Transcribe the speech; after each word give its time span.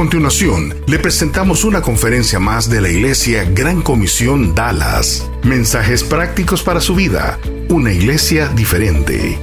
A 0.00 0.02
continuación, 0.02 0.74
le 0.86 0.98
presentamos 0.98 1.62
una 1.62 1.82
conferencia 1.82 2.40
más 2.40 2.70
de 2.70 2.80
la 2.80 2.88
Iglesia 2.88 3.44
Gran 3.44 3.82
Comisión 3.82 4.54
Dallas. 4.54 5.30
Mensajes 5.44 6.02
prácticos 6.02 6.62
para 6.62 6.80
su 6.80 6.94
vida. 6.94 7.38
Una 7.68 7.92
iglesia 7.92 8.48
diferente. 8.48 9.38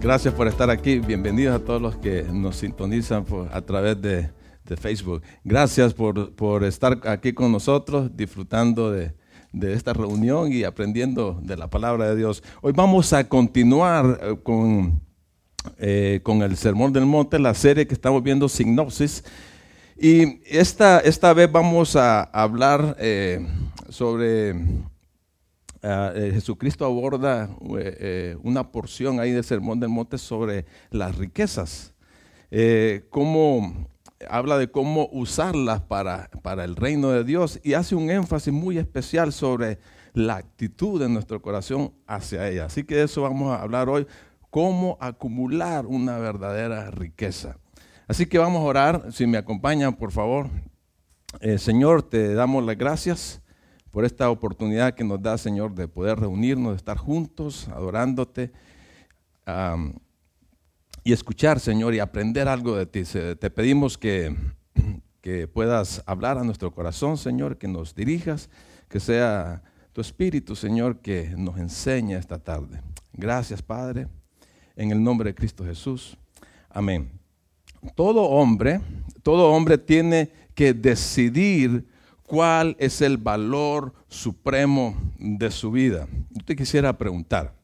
Gracias 0.00 0.32
por 0.32 0.48
estar 0.48 0.70
aquí. 0.70 1.00
Bienvenidos 1.00 1.60
a 1.60 1.62
todos 1.62 1.82
los 1.82 1.96
que 1.96 2.22
nos 2.22 2.56
sintonizan 2.56 3.26
a 3.52 3.60
través 3.60 4.00
de, 4.00 4.30
Facebook. 4.80 5.22
Gracias 5.44 5.92
por, 5.92 6.64
estar 6.64 6.98
aquí 7.06 7.34
con 7.34 7.52
nosotros, 7.52 8.10
disfrutando 8.16 8.90
de, 8.90 9.12
esta 9.52 9.92
reunión 9.92 10.52
y 10.52 10.64
aprendiendo 10.64 11.38
de 11.42 11.56
la 11.56 11.68
palabra 11.68 12.08
de 12.08 12.16
Dios. 12.16 12.42
Hoy 12.60 12.72
vamos 12.74 13.12
a 13.12 13.28
continuar 13.28 14.20
eh, 14.22 14.36
con, 14.42 15.00
eh, 15.78 16.20
con 16.22 16.42
el 16.42 16.56
Sermón 16.56 16.92
del 16.92 17.06
Monte, 17.06 17.38
la 17.38 17.54
serie 17.54 17.86
que 17.86 17.94
estamos 17.94 18.22
viendo, 18.22 18.48
Sinopsis. 18.48 19.24
Y 19.96 20.40
esta, 20.46 21.00
esta 21.00 21.32
vez 21.32 21.50
vamos 21.50 21.96
a 21.96 22.22
hablar 22.22 22.96
eh, 23.00 23.46
sobre 23.88 24.54
Jesucristo 25.80 26.84
aborda 26.84 27.48
una 28.42 28.70
porción 28.70 29.20
ahí 29.20 29.30
del 29.30 29.44
Sermón 29.44 29.78
del 29.78 29.88
Monte 29.88 30.18
sobre 30.18 30.66
las 30.90 31.16
riquezas, 31.16 31.94
cómo 33.10 33.88
habla 34.28 34.58
de 34.58 34.70
cómo 34.70 35.08
usarlas 35.12 35.80
para, 35.82 36.30
para 36.42 36.64
el 36.64 36.76
reino 36.76 37.10
de 37.10 37.24
Dios 37.24 37.60
y 37.62 37.74
hace 37.74 37.94
un 37.94 38.10
énfasis 38.10 38.52
muy 38.52 38.78
especial 38.78 39.32
sobre 39.32 39.78
la 40.14 40.36
actitud 40.36 41.00
de 41.00 41.08
nuestro 41.08 41.40
corazón 41.40 41.92
hacia 42.06 42.48
ella. 42.48 42.66
Así 42.66 42.84
que 42.84 42.96
de 42.96 43.04
eso 43.04 43.22
vamos 43.22 43.56
a 43.56 43.62
hablar 43.62 43.88
hoy, 43.88 44.06
cómo 44.50 44.96
acumular 45.00 45.86
una 45.86 46.18
verdadera 46.18 46.90
riqueza. 46.90 47.56
Así 48.06 48.26
que 48.26 48.38
vamos 48.38 48.60
a 48.60 48.64
orar, 48.64 49.12
si 49.12 49.26
me 49.26 49.38
acompañan 49.38 49.94
por 49.94 50.12
favor. 50.12 50.48
Señor, 51.58 52.02
te 52.02 52.34
damos 52.34 52.64
las 52.64 52.78
gracias 52.78 53.42
por 53.90 54.04
esta 54.04 54.30
oportunidad 54.30 54.94
que 54.94 55.04
nos 55.04 55.22
da, 55.22 55.36
Señor, 55.36 55.74
de 55.74 55.88
poder 55.88 56.18
reunirnos, 56.18 56.72
de 56.72 56.76
estar 56.76 56.96
juntos, 56.96 57.68
adorándote 57.68 58.50
y 61.08 61.12
escuchar, 61.14 61.58
Señor, 61.58 61.94
y 61.94 62.00
aprender 62.00 62.48
algo 62.48 62.76
de 62.76 62.84
ti. 62.84 63.02
Te 63.02 63.48
pedimos 63.48 63.96
que, 63.96 64.36
que 65.22 65.48
puedas 65.48 66.02
hablar 66.04 66.36
a 66.36 66.44
nuestro 66.44 66.70
corazón, 66.70 67.16
Señor, 67.16 67.56
que 67.56 67.66
nos 67.66 67.94
dirijas, 67.94 68.50
que 68.90 69.00
sea 69.00 69.62
tu 69.94 70.02
Espíritu, 70.02 70.54
Señor, 70.54 70.98
que 70.98 71.32
nos 71.34 71.56
enseñe 71.56 72.12
esta 72.12 72.38
tarde. 72.38 72.82
Gracias, 73.14 73.62
Padre, 73.62 74.06
en 74.76 74.90
el 74.90 75.02
nombre 75.02 75.30
de 75.30 75.34
Cristo 75.34 75.64
Jesús. 75.64 76.18
Amén. 76.68 77.10
Todo 77.94 78.24
hombre, 78.24 78.82
todo 79.22 79.50
hombre 79.50 79.78
tiene 79.78 80.30
que 80.54 80.74
decidir 80.74 81.88
cuál 82.22 82.76
es 82.78 83.00
el 83.00 83.16
valor 83.16 83.94
supremo 84.08 84.94
de 85.18 85.50
su 85.50 85.70
vida. 85.70 86.06
Yo 86.28 86.44
te 86.44 86.54
quisiera 86.54 86.98
preguntar, 86.98 87.57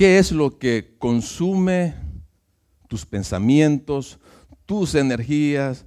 ¿qué 0.00 0.18
es 0.18 0.32
lo 0.32 0.58
que 0.58 0.94
consume 0.96 1.94
tus 2.88 3.04
pensamientos, 3.04 4.18
tus 4.64 4.94
energías, 4.94 5.84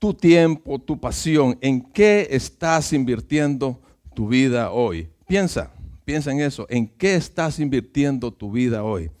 tu 0.00 0.12
tiempo, 0.12 0.80
tu 0.80 0.98
pasión? 0.98 1.56
¿En 1.60 1.80
qué 1.80 2.26
estás 2.32 2.92
invirtiendo 2.92 3.80
tu 4.16 4.26
vida 4.26 4.72
hoy? 4.72 5.08
Piensa, 5.28 5.70
piensa 6.04 6.32
en 6.32 6.40
eso. 6.40 6.66
¿En 6.68 6.88
qué 6.88 7.14
estás 7.14 7.60
invirtiendo 7.60 8.32
tu 8.32 8.50
vida 8.50 8.82
hoy? 8.82 9.12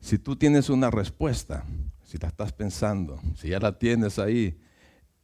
Si 0.00 0.18
tú 0.18 0.34
tienes 0.34 0.68
una 0.68 0.90
respuesta, 0.90 1.64
si 2.04 2.18
la 2.18 2.26
estás 2.26 2.52
pensando, 2.52 3.20
si 3.36 3.50
ya 3.50 3.60
la 3.60 3.78
tienes 3.78 4.18
ahí, 4.18 4.58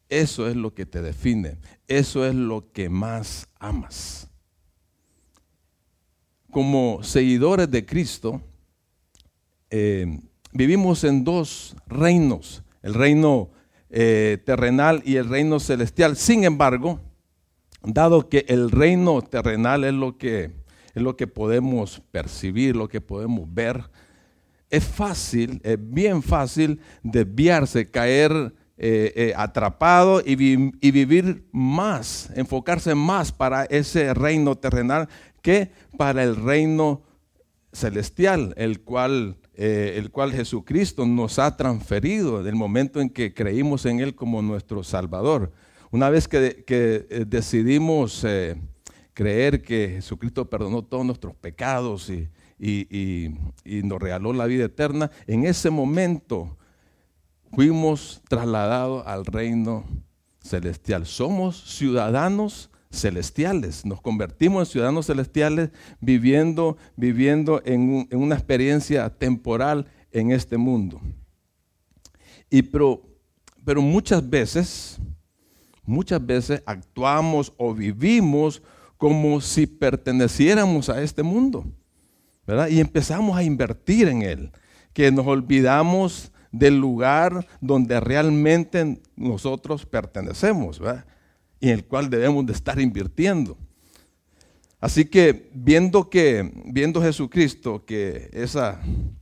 eso 0.09 0.49
es 0.49 0.55
lo 0.55 0.73
que 0.75 0.87
te 0.87 1.03
define. 1.03 1.59
Eso 1.89 2.25
es 2.25 2.37
lo 2.37 2.71
que 2.71 2.89
más 2.89 3.49
amas. 3.59 4.29
Como 6.55 7.03
seguidores 7.03 7.69
de 7.69 7.85
Cristo, 7.85 8.41
eh, 9.71 10.21
vivimos 10.53 11.03
en 11.03 11.25
dos 11.25 11.75
reinos, 11.89 12.63
el 12.81 12.95
reino 12.95 13.51
eh, 13.91 14.39
terrenal 14.47 15.03
y 15.05 15.17
el 15.17 15.29
reino 15.29 15.59
celestial. 15.59 16.17
Sin 16.17 16.45
embargo, 16.45 17.01
dado 17.83 18.29
que 18.29 18.45
el 18.47 18.71
reino 18.71 19.21
terrenal 19.21 19.83
es 19.83 19.95
lo 19.95 20.17
que, 20.17 20.53
es 20.95 21.03
lo 21.03 21.17
que 21.17 21.27
podemos 21.27 22.01
percibir, 22.13 22.77
lo 22.77 22.87
que 22.87 23.01
podemos 23.01 23.53
ver, 23.53 23.91
es 24.71 24.85
fácil, 24.85 25.61
es 25.65 25.77
bien 25.81 26.23
fácil 26.23 26.79
desviarse, 27.03 27.91
caer 27.91 28.55
eh, 28.77 29.33
atrapado 29.37 30.23
y, 30.25 30.37
vivir 30.37 31.49
más, 31.51 32.31
enfocarse 32.37 32.95
más 32.95 33.33
para 33.33 33.65
ese 33.65 34.15
reino 34.15 34.55
terrenal 34.55 35.09
que 35.45 35.71
para 35.99 36.25
el 36.25 36.37
reino 36.37 37.03
celestial, 37.71 38.55
el 38.57 38.81
cual, 38.81 39.37
eh, 39.53 39.97
el 39.99 40.11
cual 40.11 40.33
Jesucristo 40.33 41.05
nos 41.05 41.39
ha 41.39 41.55
transferido 41.55 42.43
del 42.43 42.55
momento 42.55 42.99
en 42.99 43.11
que 43.11 43.35
creímos 43.35 43.85
en 43.85 44.01
Él 44.01 44.15
como 44.15 44.41
nuestro 44.41 44.83
Salvador. 44.83 45.53
Una 45.91 46.09
vez 46.09 46.29
que, 46.29 47.27
decidimos 47.29 48.27
creer 49.13 49.61
que 49.61 49.91
Jesucristo 49.97 50.49
perdonó 50.49 50.83
todos 50.83 51.05
nuestros 51.05 51.37
pecados 51.37 52.09
y, 52.09 52.27
y 52.59 53.83
nos 53.83 54.01
regaló 54.01 54.33
la 54.33 54.47
vida 54.47 54.65
eterna, 54.65 55.11
en 55.27 55.45
ese 55.45 55.69
momento 55.69 56.57
fuimos 57.53 58.23
trasladados 58.31 59.07
al 59.07 59.27
reino 59.27 59.85
celestial. 60.41 61.05
Somos 61.05 61.77
ciudadanos 61.77 62.71
celestiales, 63.01 63.85
nos 63.85 64.01
convertimos 64.01 64.69
en 64.69 64.73
ciudadanos 64.73 65.07
celestiales 65.07 65.71
viviendo, 66.01 66.77
viviendo 66.97 67.63
en, 67.65 68.09
una 68.13 68.35
experiencia 68.35 69.11
temporal 69.11 69.87
en 70.13 70.33
este 70.33 70.57
mundo. 70.57 71.01
Y 72.51 72.63
pero, 72.63 73.03
pero 73.65 73.83
muchas 73.83 74.29
veces, 74.29 74.99
muchas 75.85 76.25
veces 76.25 76.63
actuamos 76.67 77.53
o 77.57 77.75
vivimos 77.75 78.63
como 78.97 79.41
si 79.41 79.67
perteneciéramos 79.67 80.89
a 80.89 81.03
este 81.03 81.23
mundo, 81.23 81.65
¿verdad? 82.47 82.69
Y 82.69 82.81
empezamos 82.81 83.37
a 83.37 83.43
invertir 83.43 84.09
en 84.09 84.23
él, 84.23 84.53
que 84.93 85.11
nos 85.11 85.27
olvidamos 85.27 86.33
del 86.53 86.79
lugar 86.79 87.47
donde 87.61 87.99
realmente 87.99 89.01
nosotros 89.17 89.85
pertenecemos, 89.85 90.79
¿verdad? 90.79 91.05
Y 91.61 91.69
en 91.69 91.75
el 91.75 91.85
cual 91.85 92.11
debemos 92.11 92.45
de 92.47 92.53
estar 92.53 92.81
invirtiendo. 92.81 93.57
Así 94.81 95.07
que 95.07 95.51
viendo 95.55 96.11
que, 96.11 96.53
viendo 96.67 97.01
Jesucristo, 97.01 97.85
que 97.87 98.29
esa, 98.33 98.81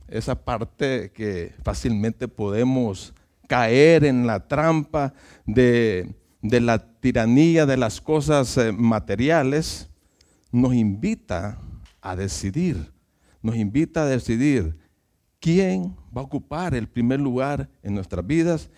esa 0.09 0.35
parte 0.35 1.11
que 1.13 1.53
fácilmente 1.63 2.27
podemos 2.27 3.13
caer 3.47 4.03
en 4.03 4.27
la 4.27 4.47
trampa 4.47 5.13
de, 5.45 6.15
de 6.41 6.59
la 6.59 6.99
tiranía 6.99 7.65
de 7.65 7.77
las 7.77 8.01
cosas 8.01 8.57
eh, 8.57 8.73
materiales, 8.73 9.89
nos 10.51 10.73
invita 10.73 11.57
a 12.01 12.15
decidir, 12.15 12.91
nos 13.41 13.55
invita 13.55 14.03
a 14.03 14.07
decidir 14.07 14.77
quién 15.39 15.95
va 16.15 16.21
a 16.21 16.25
ocupar 16.25 16.75
el 16.75 16.87
primer 16.87 17.19
lugar 17.19 17.69
en 17.81 17.95
nuestras 17.95 18.25
vidas, 18.27 18.69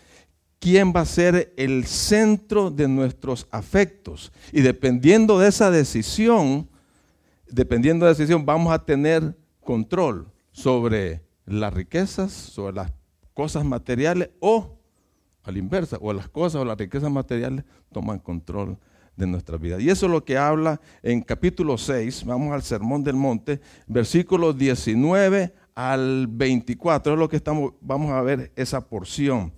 quién 0.65 0.91
va 0.95 1.01
a 1.01 1.05
ser 1.05 1.53
el 1.57 1.85
centro 1.85 2.71
de 2.71 2.87
nuestros 2.87 3.47
afectos. 3.51 4.31
Y 4.51 4.61
dependiendo 4.61 5.37
de 5.37 5.49
esa 5.49 5.69
decisión, 5.69 6.67
dependiendo 7.47 8.07
de 8.07 8.13
esa 8.13 8.23
decisión, 8.23 8.47
vamos 8.47 8.73
a 8.73 8.83
tener 8.83 9.37
control 9.59 10.27
sobre 10.51 11.21
las 11.45 11.71
riquezas, 11.71 12.31
sobre 12.31 12.73
las 12.73 12.91
cosas 13.35 13.63
materiales 13.63 14.31
o 14.39 14.79
a 15.43 15.51
la 15.51 15.59
inversa, 15.59 15.99
o 16.01 16.11
las 16.11 16.29
cosas 16.29 16.63
o 16.63 16.65
las 16.65 16.79
riquezas 16.79 17.11
materiales 17.11 17.63
toman 17.91 18.17
control 18.17 18.79
de 19.15 19.27
nuestra 19.27 19.57
vida. 19.57 19.79
Y 19.79 19.91
eso 19.91 20.07
es 20.07 20.11
lo 20.11 20.25
que 20.25 20.35
habla 20.35 20.81
en 21.03 21.21
capítulo 21.21 21.77
6, 21.77 22.25
vamos 22.25 22.51
al 22.51 22.63
Sermón 22.63 23.03
del 23.03 23.17
Monte, 23.17 23.61
versículos 23.85 24.57
19 24.57 25.53
al 25.75 26.25
24, 26.25 27.13
es 27.13 27.19
lo 27.19 27.29
que 27.29 27.35
estamos, 27.35 27.73
vamos 27.81 28.09
a 28.09 28.23
ver 28.23 28.51
esa 28.55 28.81
porción. 28.89 29.53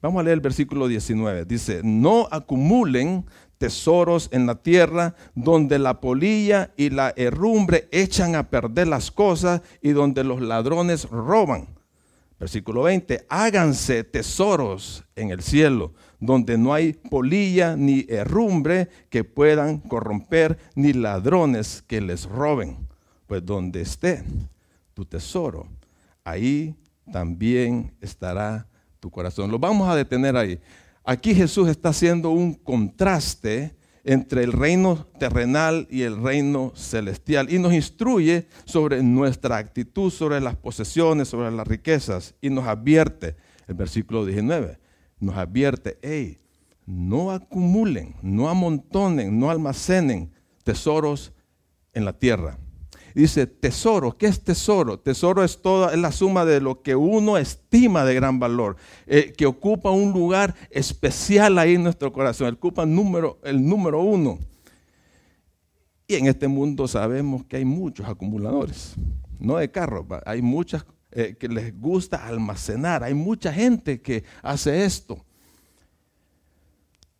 Vamos 0.00 0.20
a 0.20 0.22
leer 0.22 0.34
el 0.34 0.40
versículo 0.40 0.86
19. 0.86 1.44
Dice, 1.44 1.80
no 1.82 2.28
acumulen 2.30 3.26
tesoros 3.58 4.28
en 4.30 4.46
la 4.46 4.62
tierra 4.62 5.16
donde 5.34 5.80
la 5.80 6.00
polilla 6.00 6.72
y 6.76 6.90
la 6.90 7.12
herrumbre 7.16 7.88
echan 7.90 8.36
a 8.36 8.48
perder 8.48 8.86
las 8.86 9.10
cosas 9.10 9.62
y 9.82 9.90
donde 9.90 10.22
los 10.22 10.40
ladrones 10.40 11.10
roban. 11.10 11.76
Versículo 12.38 12.84
20, 12.84 13.26
háganse 13.28 14.04
tesoros 14.04 15.04
en 15.16 15.30
el 15.30 15.42
cielo, 15.42 15.92
donde 16.20 16.56
no 16.56 16.72
hay 16.72 16.92
polilla 16.92 17.74
ni 17.74 18.06
herrumbre 18.08 18.88
que 19.10 19.24
puedan 19.24 19.78
corromper, 19.78 20.56
ni 20.76 20.92
ladrones 20.92 21.82
que 21.82 22.00
les 22.00 22.26
roben. 22.26 22.86
Pues 23.26 23.44
donde 23.44 23.80
esté 23.80 24.22
tu 24.94 25.04
tesoro, 25.04 25.66
ahí 26.22 26.76
también 27.10 27.92
estará 28.00 28.68
tu 29.00 29.10
corazón. 29.10 29.50
Lo 29.50 29.58
vamos 29.58 29.88
a 29.88 29.96
detener 29.96 30.36
ahí. 30.36 30.60
Aquí 31.04 31.34
Jesús 31.34 31.68
está 31.68 31.90
haciendo 31.90 32.30
un 32.30 32.54
contraste 32.54 33.76
entre 34.04 34.44
el 34.44 34.52
reino 34.52 35.06
terrenal 35.18 35.86
y 35.90 36.02
el 36.02 36.22
reino 36.22 36.72
celestial 36.74 37.52
y 37.52 37.58
nos 37.58 37.72
instruye 37.72 38.46
sobre 38.64 39.02
nuestra 39.02 39.56
actitud, 39.56 40.10
sobre 40.10 40.40
las 40.40 40.56
posesiones, 40.56 41.28
sobre 41.28 41.50
las 41.50 41.66
riquezas 41.66 42.34
y 42.40 42.50
nos 42.50 42.66
advierte, 42.66 43.36
el 43.66 43.74
versículo 43.74 44.24
19, 44.24 44.78
nos 45.20 45.36
advierte, 45.36 45.98
hey, 46.02 46.38
no 46.86 47.32
acumulen, 47.32 48.16
no 48.22 48.48
amontonen, 48.48 49.38
no 49.38 49.50
almacenen 49.50 50.32
tesoros 50.64 51.32
en 51.92 52.04
la 52.04 52.12
tierra 52.12 52.58
dice 53.14 53.46
tesoro. 53.46 54.16
¿Qué 54.16 54.26
es 54.26 54.42
tesoro? 54.42 54.98
Tesoro 54.98 55.44
es 55.44 55.60
toda 55.60 55.92
es 55.92 55.98
la 55.98 56.12
suma 56.12 56.44
de 56.44 56.60
lo 56.60 56.82
que 56.82 56.96
uno 56.96 57.36
estima 57.38 58.04
de 58.04 58.14
gran 58.14 58.38
valor, 58.38 58.76
eh, 59.06 59.32
que 59.36 59.46
ocupa 59.46 59.90
un 59.90 60.12
lugar 60.12 60.54
especial 60.70 61.58
ahí 61.58 61.74
en 61.74 61.82
nuestro 61.82 62.12
corazón, 62.12 62.54
ocupa 62.54 62.82
el 62.82 62.94
número, 62.94 63.38
el 63.44 63.66
número 63.66 64.02
uno. 64.02 64.38
Y 66.06 66.14
en 66.14 66.26
este 66.26 66.48
mundo 66.48 66.88
sabemos 66.88 67.44
que 67.44 67.58
hay 67.58 67.64
muchos 67.64 68.08
acumuladores, 68.08 68.94
no 69.38 69.56
de 69.56 69.70
carros, 69.70 70.06
hay 70.24 70.40
muchas 70.40 70.86
eh, 71.10 71.36
que 71.38 71.48
les 71.48 71.78
gusta 71.78 72.26
almacenar, 72.26 73.04
hay 73.04 73.14
mucha 73.14 73.52
gente 73.52 74.00
que 74.00 74.24
hace 74.42 74.84
esto 74.84 75.24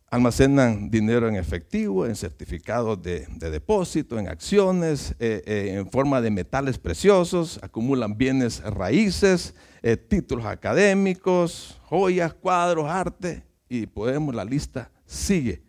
almacenan 0.09 0.89
dinero 0.89 1.27
en 1.27 1.35
efectivo, 1.35 2.05
en 2.05 2.15
certificados 2.15 3.01
de, 3.01 3.27
depósito, 3.39 4.17
en 4.17 4.27
acciones, 4.27 5.15
eh, 5.19 5.43
eh, 5.45 5.75
en 5.77 5.89
forma 5.89 6.19
de 6.19 6.31
metales 6.31 6.79
preciosos, 6.79 7.59
acumulan 7.61 8.17
bienes 8.17 8.61
raíces, 8.63 9.53
eh, 9.83 9.97
títulos 9.97 10.45
académicos, 10.45 11.79
joyas, 11.83 12.33
cuadros, 12.33 12.89
arte, 12.89 13.43
y 13.69 13.85
podemos, 13.85 14.33
la 14.33 14.43
lista 14.43 14.91
sigue. 15.05 15.61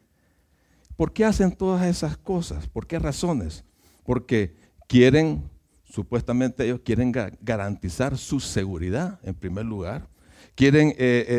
¿Por 0.96 1.12
qué 1.12 1.24
hacen 1.24 1.52
todas 1.52 1.86
esas 1.86 2.16
cosas? 2.16 2.66
¿Por 2.66 2.86
qué 2.86 2.98
razones? 2.98 3.64
Porque 4.04 4.54
quieren, 4.88 5.50
supuestamente 5.84 6.64
ellos 6.64 6.80
quieren 6.82 7.12
garantizar 7.40 8.16
su 8.16 8.40
seguridad 8.40 9.18
en 9.22 9.34
primer 9.34 9.66
lugar, 9.66 10.08
quieren 10.54 10.94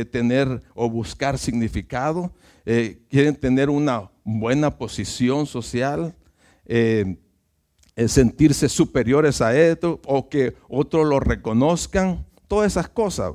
tener 0.09 0.63
o 0.74 0.89
buscar 0.89 1.38
significado, 1.38 2.33
eh, 2.65 3.01
quieren 3.09 3.35
tener 3.35 3.69
una 3.69 4.11
buena 4.23 4.77
posición 4.77 5.45
social, 5.45 6.15
eh, 6.65 7.17
sentirse 8.07 8.69
superiores 8.69 9.41
a 9.41 9.55
esto 9.57 9.99
o 10.05 10.29
que 10.29 10.55
otros 10.67 11.07
lo 11.07 11.19
reconozcan, 11.19 12.25
todas 12.47 12.71
esas 12.71 12.89
cosas. 12.89 13.33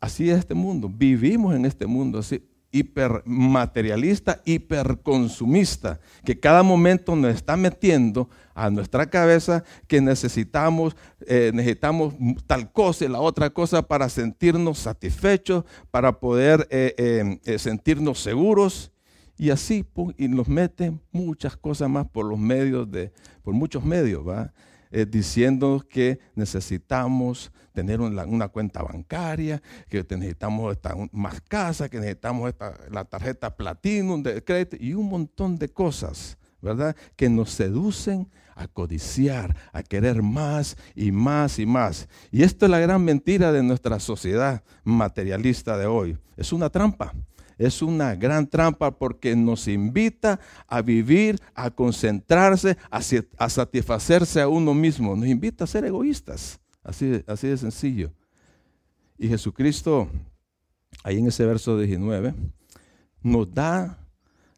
Así 0.00 0.30
es 0.30 0.38
este 0.38 0.54
mundo, 0.54 0.88
vivimos 0.88 1.54
en 1.54 1.64
este 1.64 1.86
mundo 1.86 2.20
así 2.20 2.42
hipermaterialista, 2.70 4.42
hiperconsumista, 4.44 6.00
que 6.24 6.38
cada 6.38 6.62
momento 6.62 7.16
nos 7.16 7.34
está 7.34 7.56
metiendo 7.56 8.28
a 8.54 8.70
nuestra 8.70 9.08
cabeza 9.08 9.64
que 9.86 10.00
necesitamos, 10.00 10.96
eh, 11.26 11.50
necesitamos 11.54 12.14
tal 12.46 12.70
cosa 12.72 13.04
y 13.04 13.08
la 13.08 13.20
otra 13.20 13.50
cosa 13.50 13.82
para 13.82 14.08
sentirnos 14.08 14.78
satisfechos, 14.78 15.64
para 15.90 16.18
poder 16.18 16.66
eh, 16.70 17.38
eh, 17.44 17.58
sentirnos 17.58 18.20
seguros. 18.20 18.92
Y 19.40 19.50
así, 19.50 19.86
y 20.16 20.26
nos 20.26 20.48
mete 20.48 20.92
muchas 21.12 21.56
cosas 21.56 21.88
más 21.88 22.08
por 22.08 22.26
los 22.26 22.40
medios 22.40 22.90
de, 22.90 23.12
por 23.42 23.54
muchos 23.54 23.84
medios, 23.84 24.26
¿va? 24.26 24.52
Eh, 24.90 25.06
diciendo 25.06 25.84
que 25.88 26.18
necesitamos 26.34 27.52
tener 27.74 28.00
una, 28.00 28.48
cuenta 28.48 28.82
bancaria, 28.82 29.62
que 29.88 30.04
necesitamos 30.10 30.72
esta, 30.72 30.96
más 31.12 31.40
casa, 31.42 31.88
que 31.88 31.98
necesitamos 31.98 32.52
la 32.90 33.04
tarjeta 33.04 33.54
Platinum 33.54 34.22
de 34.22 34.42
crédito 34.42 34.76
y 34.80 34.94
un 34.94 35.08
montón 35.08 35.58
de 35.58 35.68
cosas, 35.68 36.38
¿verdad? 36.60 36.96
Que 37.16 37.28
nos 37.28 37.50
seducen 37.50 38.28
a 38.56 38.66
codiciar, 38.66 39.54
a 39.72 39.82
querer 39.82 40.22
más 40.22 40.76
y 40.94 41.12
más 41.12 41.58
y 41.58 41.66
más. 41.66 42.08
Y 42.32 42.42
esto 42.42 42.64
es 42.64 42.70
la 42.70 42.80
gran 42.80 43.04
mentira 43.04 43.52
de 43.52 43.62
nuestra 43.62 44.00
sociedad 44.00 44.64
materialista 44.82 45.76
de 45.76 45.86
hoy. 45.86 46.18
Es 46.36 46.52
una 46.52 46.70
trampa 46.70 47.14
es 47.58 47.82
una 47.82 48.14
gran 48.14 48.46
trampa 48.46 48.96
porque 48.96 49.34
nos 49.34 49.66
invita 49.66 50.38
a 50.68 50.80
vivir, 50.80 51.40
a 51.54 51.70
concentrarse, 51.70 52.76
a, 52.88 53.48
satisfacerse 53.48 54.40
a 54.40 54.48
uno 54.48 54.72
mismo. 54.74 55.16
Nos 55.16 55.26
invita 55.26 55.64
a 55.64 55.66
ser 55.66 55.84
egoístas. 55.84 56.60
Así, 56.84 57.06
de 57.06 57.56
sencillo. 57.56 58.12
Y 59.18 59.28
Jesucristo, 59.28 60.08
ahí 61.02 61.18
en 61.18 61.26
ese 61.26 61.44
verso 61.44 61.76
19, 61.76 62.32
nos 63.22 63.52
da 63.52 63.98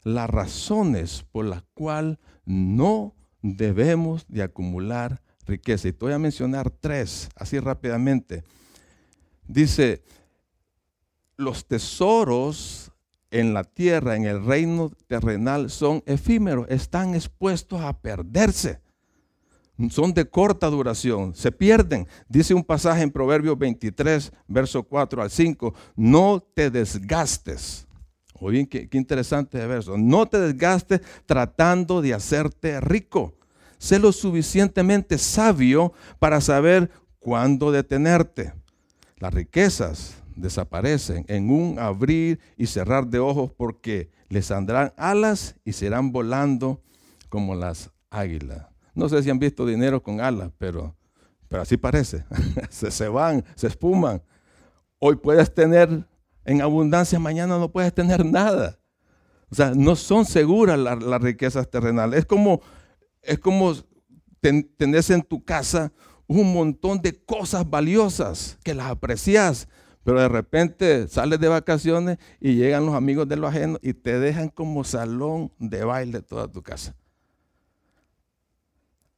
las 0.05 0.29
razones 0.29 1.25
por 1.33 1.47
las 1.47 1.63
cuales 1.75 2.19
no 2.45 3.15
debemos 3.41 4.27
de 4.29 4.43
acumular 4.43 5.23
riqueza. 5.47 5.89
Y 5.89 5.93
te 5.93 6.05
voy 6.05 6.13
a 6.13 6.19
mencionar 6.19 6.71
tres, 6.71 7.31
así 7.35 7.59
rápidamente. 7.59 8.45
Dice, 9.49 10.05
los 11.37 11.67
tesoros 11.67 12.90
en 13.31 13.55
la 13.55 13.65
tierra, 13.65 14.17
en 14.17 14.25
el 14.25 14.45
reino 14.45 14.91
terrenal, 15.07 15.71
son 15.71 16.03
efímeros, 16.07 16.67
están 16.69 17.15
expuestos 17.15 17.81
a 17.81 17.99
perderse. 17.99 18.81
Son 19.89 20.13
de 20.13 20.29
corta 20.29 20.67
duración, 20.69 21.35
se 21.35 21.51
pierden. 21.51 22.07
Dice 22.29 22.53
un 22.53 22.65
pasaje 22.65 23.03
en 23.03 23.11
Proverbios 23.11 23.59
23, 23.59 24.31
verso 24.47 24.83
4 24.83 25.23
al 25.23 25.31
5, 25.31 25.75
no 25.97 26.45
te 26.55 26.71
desgastes. 26.71 27.87
Oye, 28.35 28.69
qué, 28.69 28.89
qué 28.89 28.99
interesante 28.99 29.65
verso. 29.67 29.97
No 29.97 30.27
te 30.27 30.39
desgastes 30.39 31.01
tratando 31.25 32.03
de 32.03 32.13
hacerte 32.13 32.81
rico. 32.81 33.35
Sé 33.79 33.99
lo 33.99 34.13
suficientemente 34.13 35.17
sabio 35.17 35.95
para 36.19 36.41
saber 36.43 36.91
cuándo 37.19 37.73
detenerte. 37.73 38.53
Las 39.17 39.33
riquezas 39.33 40.20
desaparecen 40.37 41.25
en 41.29 41.51
un 41.51 41.79
abrir 41.79 42.41
y 42.57 42.67
cerrar 42.67 43.07
de 43.07 43.19
ojos 43.19 43.53
porque 43.57 44.11
les 44.29 44.51
andarán 44.51 44.93
alas 44.97 45.57
y 45.65 45.73
serán 45.73 46.13
volando 46.13 46.83
como 47.29 47.55
las 47.55 47.91
águilas. 48.11 48.67
No 48.95 49.09
sé 49.09 49.23
si 49.23 49.31
han 49.31 49.39
visto 49.39 49.67
dinero 49.67 50.03
con 50.03 50.21
alas, 50.21 50.51
pero, 50.59 50.97
pero 51.49 51.63
así 51.63 51.77
parece. 51.77 52.25
se, 52.71 52.91
se 52.91 53.09
van, 53.09 53.45
se 53.55 53.67
espuman. 53.67 54.23
Hoy 54.99 55.17
puedes 55.17 55.53
tener 55.55 56.07
en 56.45 56.63
abundancia, 56.63 57.19
mañana 57.19 57.59
no 57.59 57.71
puedes 57.71 57.95
tener 57.95 58.25
nada. 58.25 58.79
O 59.51 59.55
sea, 59.55 59.73
no 59.75 59.97
son 59.97 60.25
seguras 60.25 60.79
las, 60.79 61.21
riquezas 61.21 61.69
terrenales. 61.69 62.21
Es 62.21 62.27
como, 62.27 62.61
es 63.23 63.39
como 63.39 63.75
tenés 64.41 65.11
en 65.11 65.23
tu 65.23 65.45
casa 65.45 65.93
un 66.27 66.53
montón 66.53 67.03
de 67.03 67.21
cosas 67.25 67.69
valiosas 67.69 68.59
que 68.63 68.75
las 68.75 68.87
aprecias, 68.87 69.69
pero 70.05 70.21
de 70.21 70.29
repente 70.29 71.09
sales 71.09 71.41
de 71.41 71.49
vacaciones 71.49 72.19
y 72.41 72.55
llegan 72.55 72.87
los 72.87 72.95
amigos 72.95 73.29
de 73.29 73.37
lo 73.37 73.47
ajeno 73.47 73.79
y 73.83 73.93
te 73.95 74.19
dejan 74.19 74.49
como 74.49 74.85
salón 74.85 75.53
de 75.59 75.85
baile 75.85 76.23
toda 76.23 76.49
tu 76.49 76.63
casa. 76.63 76.95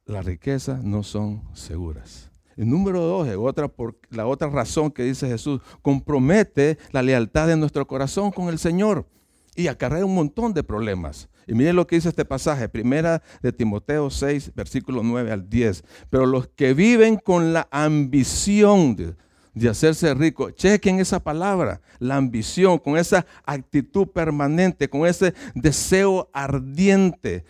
Las 0.05 0.25
riquezas 0.25 0.83
no 0.83 1.03
son 1.03 1.43
seguras. 1.53 2.29
El 2.55 2.69
número 2.69 3.01
dos, 3.01 3.27
otra, 3.37 3.67
por, 3.67 3.97
la 4.09 4.27
otra 4.27 4.49
razón 4.49 4.91
que 4.91 5.03
dice 5.03 5.27
Jesús, 5.27 5.61
compromete 5.81 6.77
la 6.91 7.01
lealtad 7.01 7.47
de 7.47 7.55
nuestro 7.55 7.87
corazón 7.87 8.31
con 8.31 8.49
el 8.49 8.59
Señor 8.59 9.07
y 9.55 9.67
acarrea 9.67 10.05
un 10.05 10.13
montón 10.13 10.53
de 10.53 10.63
problemas. 10.63 11.29
Y 11.47 11.53
miren 11.53 11.75
lo 11.75 11.87
que 11.87 11.95
dice 11.95 12.09
este 12.09 12.25
pasaje, 12.25 12.69
primera 12.69 13.21
de 13.41 13.51
Timoteo 13.51 14.09
6, 14.09 14.53
versículo 14.55 15.01
9 15.03 15.31
al 15.31 15.49
10. 15.49 15.83
Pero 16.09 16.25
los 16.25 16.47
que 16.47 16.73
viven 16.73 17.17
con 17.17 17.53
la 17.53 17.67
ambición, 17.71 19.17
de, 19.53 19.69
hacerse 19.69 20.13
rico. 20.13 20.51
Chequen 20.51 20.99
esa 20.99 21.23
palabra, 21.23 21.81
la 21.99 22.17
ambición, 22.17 22.77
con 22.77 22.97
esa 22.97 23.25
actitud 23.45 24.07
permanente, 24.07 24.89
con 24.89 25.05
ese 25.05 25.33
deseo 25.55 26.29
ardiente, 26.33 27.45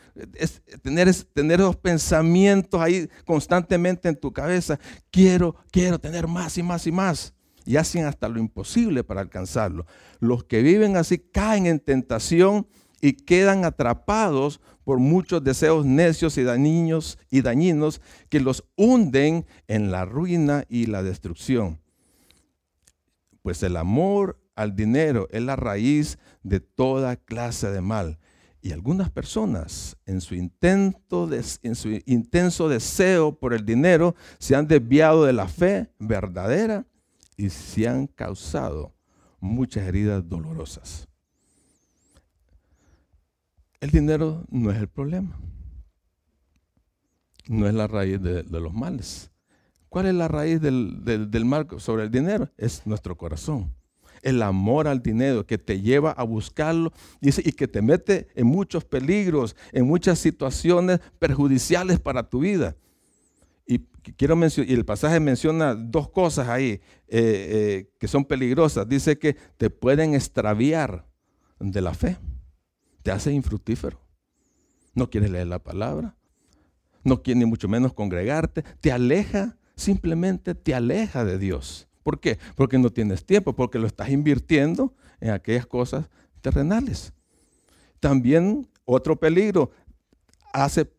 tener, 0.82 1.14
tener 1.34 1.60
esos 1.60 1.76
pensamientos 1.76 2.82
ahí 2.82 3.10
constantemente 3.26 4.10
en 4.10 4.16
tu 4.16 4.32
cabeza. 4.32 4.80
Quiero, 5.12 5.56
quiero 5.72 6.00
tener 6.00 6.28
más 6.28 6.58
y 6.58 6.64
más 6.64 6.88
y 6.88 6.92
más. 6.92 7.34
y 7.66 7.78
hacen 7.78 8.06
hasta 8.06 8.28
lo 8.28 8.40
imposible 8.40 9.04
para 9.06 9.22
alcanzarlo. 9.22 9.86
Los 10.20 10.44
que 10.44 10.62
viven 10.62 10.98
así 10.98 11.18
caen 11.18 11.66
en 11.66 11.80
tentación 11.80 12.68
y 13.04 13.14
quedan 13.14 13.66
atrapados 13.66 14.62
por 14.84 15.00
muchos 15.00 15.44
deseos 15.44 15.86
necios 15.86 16.38
y 16.38 16.44
dañinos, 16.44 17.18
y 17.30 17.42
dañinos 17.42 18.02
que 18.30 18.40
los 18.40 18.64
hunden 18.76 19.46
en 19.68 19.92
la 19.92 20.06
ruina 20.06 20.66
y 20.70 20.86
la 20.86 21.04
destrucción. 21.04 21.83
Pues 23.44 23.62
el 23.62 23.78
amor 23.78 24.40
al 24.56 24.76
dinero 24.76 25.28
es 25.30 25.44
la 25.44 25.56
raíz 25.56 26.18
de 26.42 26.60
toda 26.60 27.16
clase 27.18 27.70
de 27.70 27.82
mal. 27.82 28.18
Y 28.62 28.72
algunas 28.72 29.12
personas 29.12 29.98
en 30.06 30.22
su, 30.22 30.36
intento 30.36 31.30
en 31.32 31.76
su 31.76 32.02
intenso 32.06 32.70
deseo 32.70 33.38
por 33.38 33.54
el 33.54 33.66
dinero 33.66 34.16
se 34.40 34.56
han 34.56 34.68
desviado 34.68 35.26
de 35.26 35.34
la 35.34 35.48
fe 35.48 35.92
verdadera 36.00 36.88
y 37.38 37.50
se 37.50 37.88
han 37.88 38.08
causado 38.08 38.96
muchas 39.40 39.86
heridas 39.86 40.28
dolorosas. 40.28 41.10
El 43.82 43.92
dinero 43.92 44.46
no 44.50 44.72
es 44.72 44.78
el 44.78 44.88
problema. 44.88 45.38
No 47.50 47.68
es 47.68 47.74
la 47.74 47.88
raíz 47.88 48.22
de, 48.22 48.44
los 48.44 48.74
males. 48.74 49.30
¿Cuál 49.94 50.08
es 50.08 50.16
la 50.16 50.28
raíz 50.28 50.60
del, 50.60 51.04
del 51.04 51.46
mal 51.46 51.68
sobre 51.78 52.06
el 52.06 52.10
dinero? 52.10 52.50
Es 52.58 52.82
nuestro 52.88 53.16
corazón 53.16 53.76
el 54.24 54.42
amor 54.42 54.88
al 54.88 55.04
dinero 55.04 55.46
que 55.46 55.60
te 55.60 55.82
lleva 55.82 56.10
a 56.14 56.24
buscarlo 56.24 56.92
y 57.22 57.52
que 57.52 57.68
te 57.68 57.84
mete 57.84 58.28
en 58.34 58.48
muchos 58.48 58.86
peligros, 58.86 59.56
en 59.72 59.86
muchas 59.86 60.18
situaciones 60.18 61.00
perjudiciales 61.20 62.00
para 62.00 62.28
tu 62.28 62.40
vida. 62.40 62.76
Y 63.68 63.80
quiero 64.18 64.36
y 64.58 64.74
el 64.74 64.84
pasaje 64.84 65.20
menciona 65.20 65.76
dos 65.76 66.10
cosas 66.10 66.48
ahí 66.48 66.72
eh, 66.72 66.82
eh, 67.10 67.92
que 68.00 68.08
son 68.08 68.26
peligrosas. 68.26 68.90
Dice 68.90 69.20
que 69.20 69.36
te 69.58 69.70
pueden 69.70 70.16
extraviar 70.16 71.06
de 71.60 71.82
la 71.82 71.94
fe, 71.94 72.18
te 73.04 73.12
hace 73.12 73.32
infructífero. 73.32 74.00
No 74.96 75.08
quieres 75.12 75.30
leer 75.30 75.46
la 75.46 75.60
palabra, 75.60 76.16
no 77.04 77.22
quieres 77.22 77.44
ni 77.44 77.46
mucho 77.46 77.68
menos 77.68 77.94
congregarte, 77.94 78.64
te 78.82 78.92
aleja, 78.92 79.56
simplemente 79.84 80.56
te 80.56 80.74
aleja 80.74 81.24
de 81.24 81.38
Dios. 81.38 81.88
¿Por 82.02 82.20
qué? 82.20 82.40
Porque 82.56 82.78
no 82.78 82.90
tienes 82.90 83.26
tiempo, 83.26 83.54
porque 83.54 83.80
lo 83.80 83.88
estás 83.88 84.10
invirtiendo 84.10 84.94
en 85.20 85.32
aquellas 85.32 85.66
cosas 85.66 86.10
terrenales. 86.42 87.14
También 88.00 88.68
otro 88.86 89.16
peligro, 89.16 89.72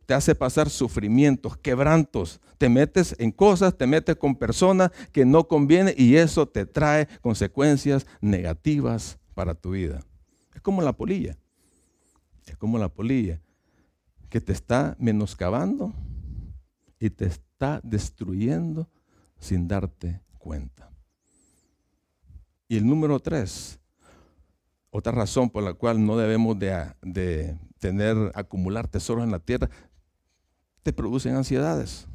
te 0.07 0.15
hace 0.15 0.35
pasar 0.35 0.71
sufrimientos, 0.71 1.57
quebrantos. 1.57 2.41
Te 2.59 2.69
metes 2.69 3.15
en 3.19 3.31
cosas, 3.31 3.77
te 3.77 3.87
metes 3.87 4.17
con 4.17 4.35
personas 4.37 4.91
que 5.13 5.25
no 5.25 5.47
conviene 5.47 5.95
y 5.97 6.17
eso 6.17 6.47
te 6.49 6.67
trae 6.67 7.07
consecuencias 7.21 8.07
negativas 8.21 9.19
para 9.35 9.55
tu 9.55 9.73
vida. 9.73 10.01
Es 10.55 10.61
como 10.61 10.83
la 10.83 10.93
polilla. 10.93 11.37
Es 12.47 12.57
como 12.57 12.79
la 12.79 12.89
polilla 12.89 13.41
que 14.29 14.41
te 14.41 14.53
está 14.53 14.97
menoscabando 14.99 15.93
y 16.99 17.11
te 17.11 17.27
está 17.27 17.54
destruyendo 17.83 18.89
sin 19.39 19.69
darte 19.69 20.21
cuenta. 20.39 20.91
Y 22.69 22.77
el 22.77 22.87
número 22.87 23.21
tres, 23.21 23.79
otra 24.91 25.13
razón 25.13 25.51
por 25.51 25.63
la 25.63 25.75
cual 25.75 26.05
no 26.05 26.17
debemos 26.17 26.59
de, 26.59 27.59
tener, 27.79 28.17
acumular 28.35 28.89
tesoros 28.89 29.25
en 29.25 29.31
la 29.31 29.39
tierra, 29.39 29.69
te 30.83 30.93
producen 30.93 31.37
ansiedades. 31.37 32.07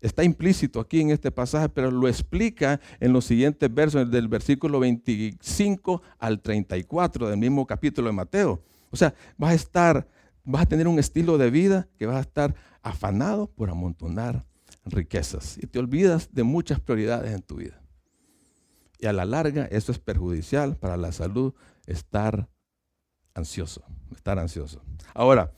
Está 0.00 0.24
implícito 0.24 0.80
aquí 0.80 1.00
en 1.00 1.10
este 1.10 1.30
pasaje, 1.30 1.68
pero 1.68 1.90
lo 1.90 2.08
explica 2.08 2.80
en 3.00 3.12
los 3.12 3.24
siguientes 3.24 3.72
versos, 3.72 4.10
del 4.10 4.28
versículo 4.28 4.80
25 4.80 6.02
al 6.18 6.40
34 6.40 7.28
del 7.28 7.38
mismo 7.38 7.66
capítulo 7.66 8.08
de 8.08 8.12
Mateo. 8.12 8.62
O 8.90 8.96
sea, 8.96 9.14
vas 9.36 9.52
a 9.52 9.54
estar, 9.54 10.08
vas 10.44 10.62
a 10.62 10.66
tener 10.66 10.88
un 10.88 10.98
estilo 10.98 11.38
de 11.38 11.50
vida 11.50 11.88
que 11.98 12.06
vas 12.06 12.16
a 12.16 12.20
estar 12.20 12.54
afanado 12.82 13.48
por 13.48 13.70
amontonar 13.70 14.44
riquezas 14.86 15.58
y 15.58 15.66
te 15.66 15.78
olvidas 15.78 16.28
de 16.32 16.42
muchas 16.42 16.80
prioridades 16.80 17.34
en 17.34 17.42
tu 17.42 17.56
vida. 17.56 17.80
Y 18.98 19.06
a 19.06 19.12
la 19.12 19.24
larga 19.24 19.66
eso 19.66 19.92
es 19.92 19.98
perjudicial 19.98 20.76
para 20.76 20.96
la 20.96 21.12
salud 21.12 21.52
estar 21.86 22.48
ansioso, 23.34 23.82
estar 24.14 24.38
ansioso. 24.38 24.82
Ahora, 25.14 25.52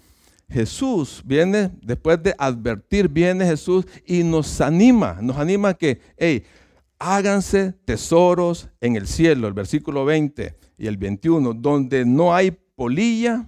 Jesús 0.48 1.22
viene, 1.24 1.70
después 1.82 2.22
de 2.22 2.34
advertir, 2.38 3.08
viene 3.08 3.44
Jesús 3.44 3.86
y 4.06 4.24
nos 4.24 4.60
anima, 4.60 5.18
nos 5.20 5.36
anima 5.36 5.74
que, 5.74 6.00
hey, 6.16 6.44
háganse 6.98 7.72
tesoros 7.84 8.68
en 8.80 8.96
el 8.96 9.06
cielo, 9.06 9.46
el 9.46 9.52
versículo 9.52 10.04
20 10.04 10.56
y 10.78 10.86
el 10.86 10.96
21, 10.96 11.52
donde 11.52 12.04
no 12.04 12.34
hay 12.34 12.50
polilla 12.50 13.46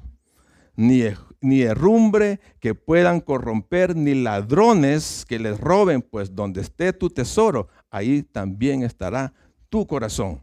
ni, 0.76 1.02
ni 1.40 1.62
herrumbre 1.62 2.40
que 2.60 2.74
puedan 2.74 3.20
corromper, 3.20 3.96
ni 3.96 4.14
ladrones 4.14 5.24
que 5.26 5.38
les 5.38 5.58
roben, 5.58 6.02
pues 6.02 6.34
donde 6.34 6.60
esté 6.60 6.92
tu 6.92 7.10
tesoro, 7.10 7.68
ahí 7.90 8.22
también 8.22 8.82
estará 8.82 9.32
tu 9.68 9.86
corazón. 9.86 10.42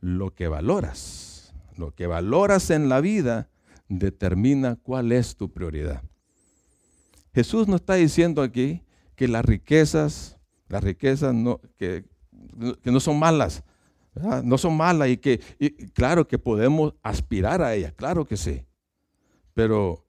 Lo 0.00 0.34
que 0.34 0.48
valoras, 0.48 1.54
lo 1.76 1.94
que 1.94 2.06
valoras 2.06 2.70
en 2.70 2.88
la 2.88 3.00
vida 3.00 3.48
determina 3.88 4.76
cuál 4.76 5.12
es 5.12 5.36
tu 5.36 5.52
prioridad. 5.52 6.02
Jesús 7.34 7.68
no 7.68 7.76
está 7.76 7.94
diciendo 7.94 8.42
aquí 8.42 8.82
que 9.14 9.28
las 9.28 9.44
riquezas, 9.44 10.38
las 10.68 10.82
riquezas 10.82 11.34
no, 11.34 11.60
que, 11.76 12.04
no 12.84 13.00
son 13.00 13.18
malas, 13.18 13.62
no 14.42 14.56
son 14.56 14.76
malas 14.76 15.08
y 15.08 15.18
que 15.18 15.40
claro 15.92 16.26
que 16.26 16.38
podemos 16.38 16.94
aspirar 17.02 17.62
a 17.62 17.74
ellas, 17.74 17.92
claro 17.94 18.24
que 18.24 18.36
sí, 18.36 18.64
pero 19.56 20.04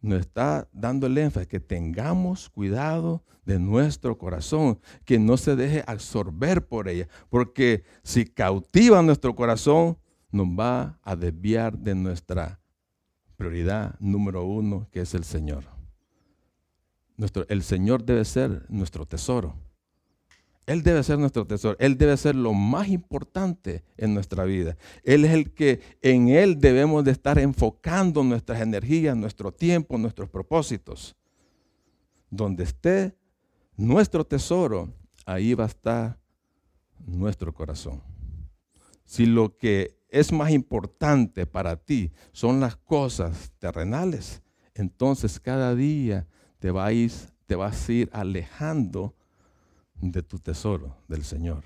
nos 0.00 0.20
está 0.20 0.66
dando 0.72 1.06
el 1.06 1.18
énfasis 1.18 1.46
que 1.46 1.60
tengamos 1.60 2.48
cuidado 2.48 3.22
de 3.44 3.58
nuestro 3.58 4.16
corazón, 4.16 4.80
que 5.04 5.18
no 5.18 5.36
se 5.36 5.56
deje 5.56 5.84
absorber 5.86 6.66
por 6.66 6.88
ella, 6.88 7.06
porque 7.28 7.84
si 8.02 8.24
cautiva 8.24 9.02
nuestro 9.02 9.36
corazón, 9.36 9.98
nos 10.30 10.46
va 10.46 10.98
a 11.02 11.14
desviar 11.14 11.76
de 11.76 11.94
nuestra 11.94 12.60
prioridad 13.36 13.94
número 14.00 14.46
uno, 14.46 14.88
que 14.90 15.02
es 15.02 15.12
el 15.12 15.24
Señor. 15.24 15.64
Nuestro, 17.18 17.44
el 17.50 17.62
Señor 17.62 18.04
debe 18.04 18.24
ser 18.24 18.64
nuestro 18.70 19.04
tesoro. 19.04 19.54
Él 20.66 20.82
debe 20.82 21.02
ser 21.02 21.18
nuestro 21.18 21.46
tesoro. 21.46 21.76
Él 21.80 21.98
debe 21.98 22.16
ser 22.16 22.36
lo 22.36 22.52
más 22.52 22.88
importante 22.88 23.82
en 23.96 24.14
nuestra 24.14 24.44
vida. 24.44 24.76
Él 25.02 25.24
es 25.24 25.32
el 25.32 25.52
que 25.52 25.80
en 26.02 26.28
Él 26.28 26.60
debemos 26.60 27.04
de 27.04 27.10
estar 27.10 27.38
enfocando 27.38 28.22
nuestras 28.22 28.60
energías, 28.60 29.16
nuestro 29.16 29.52
tiempo, 29.52 29.98
nuestros 29.98 30.28
propósitos. 30.28 31.16
Donde 32.30 32.64
esté 32.64 33.16
nuestro 33.76 34.24
tesoro, 34.24 34.92
ahí 35.26 35.54
va 35.54 35.64
a 35.64 35.68
estar 35.68 36.18
nuestro 37.04 37.52
corazón. 37.52 38.00
Si 39.04 39.26
lo 39.26 39.56
que 39.56 39.98
es 40.08 40.30
más 40.30 40.52
importante 40.52 41.46
para 41.46 41.76
ti 41.76 42.12
son 42.30 42.60
las 42.60 42.76
cosas 42.76 43.52
terrenales, 43.58 44.42
entonces 44.74 45.40
cada 45.40 45.74
día 45.74 46.28
te 46.60 46.70
vas, 46.70 47.32
te 47.46 47.56
vas 47.56 47.88
a 47.88 47.92
ir 47.92 48.10
alejando 48.12 49.14
de 50.10 50.22
tu 50.22 50.38
tesoro, 50.38 50.96
del 51.06 51.24
Señor. 51.24 51.62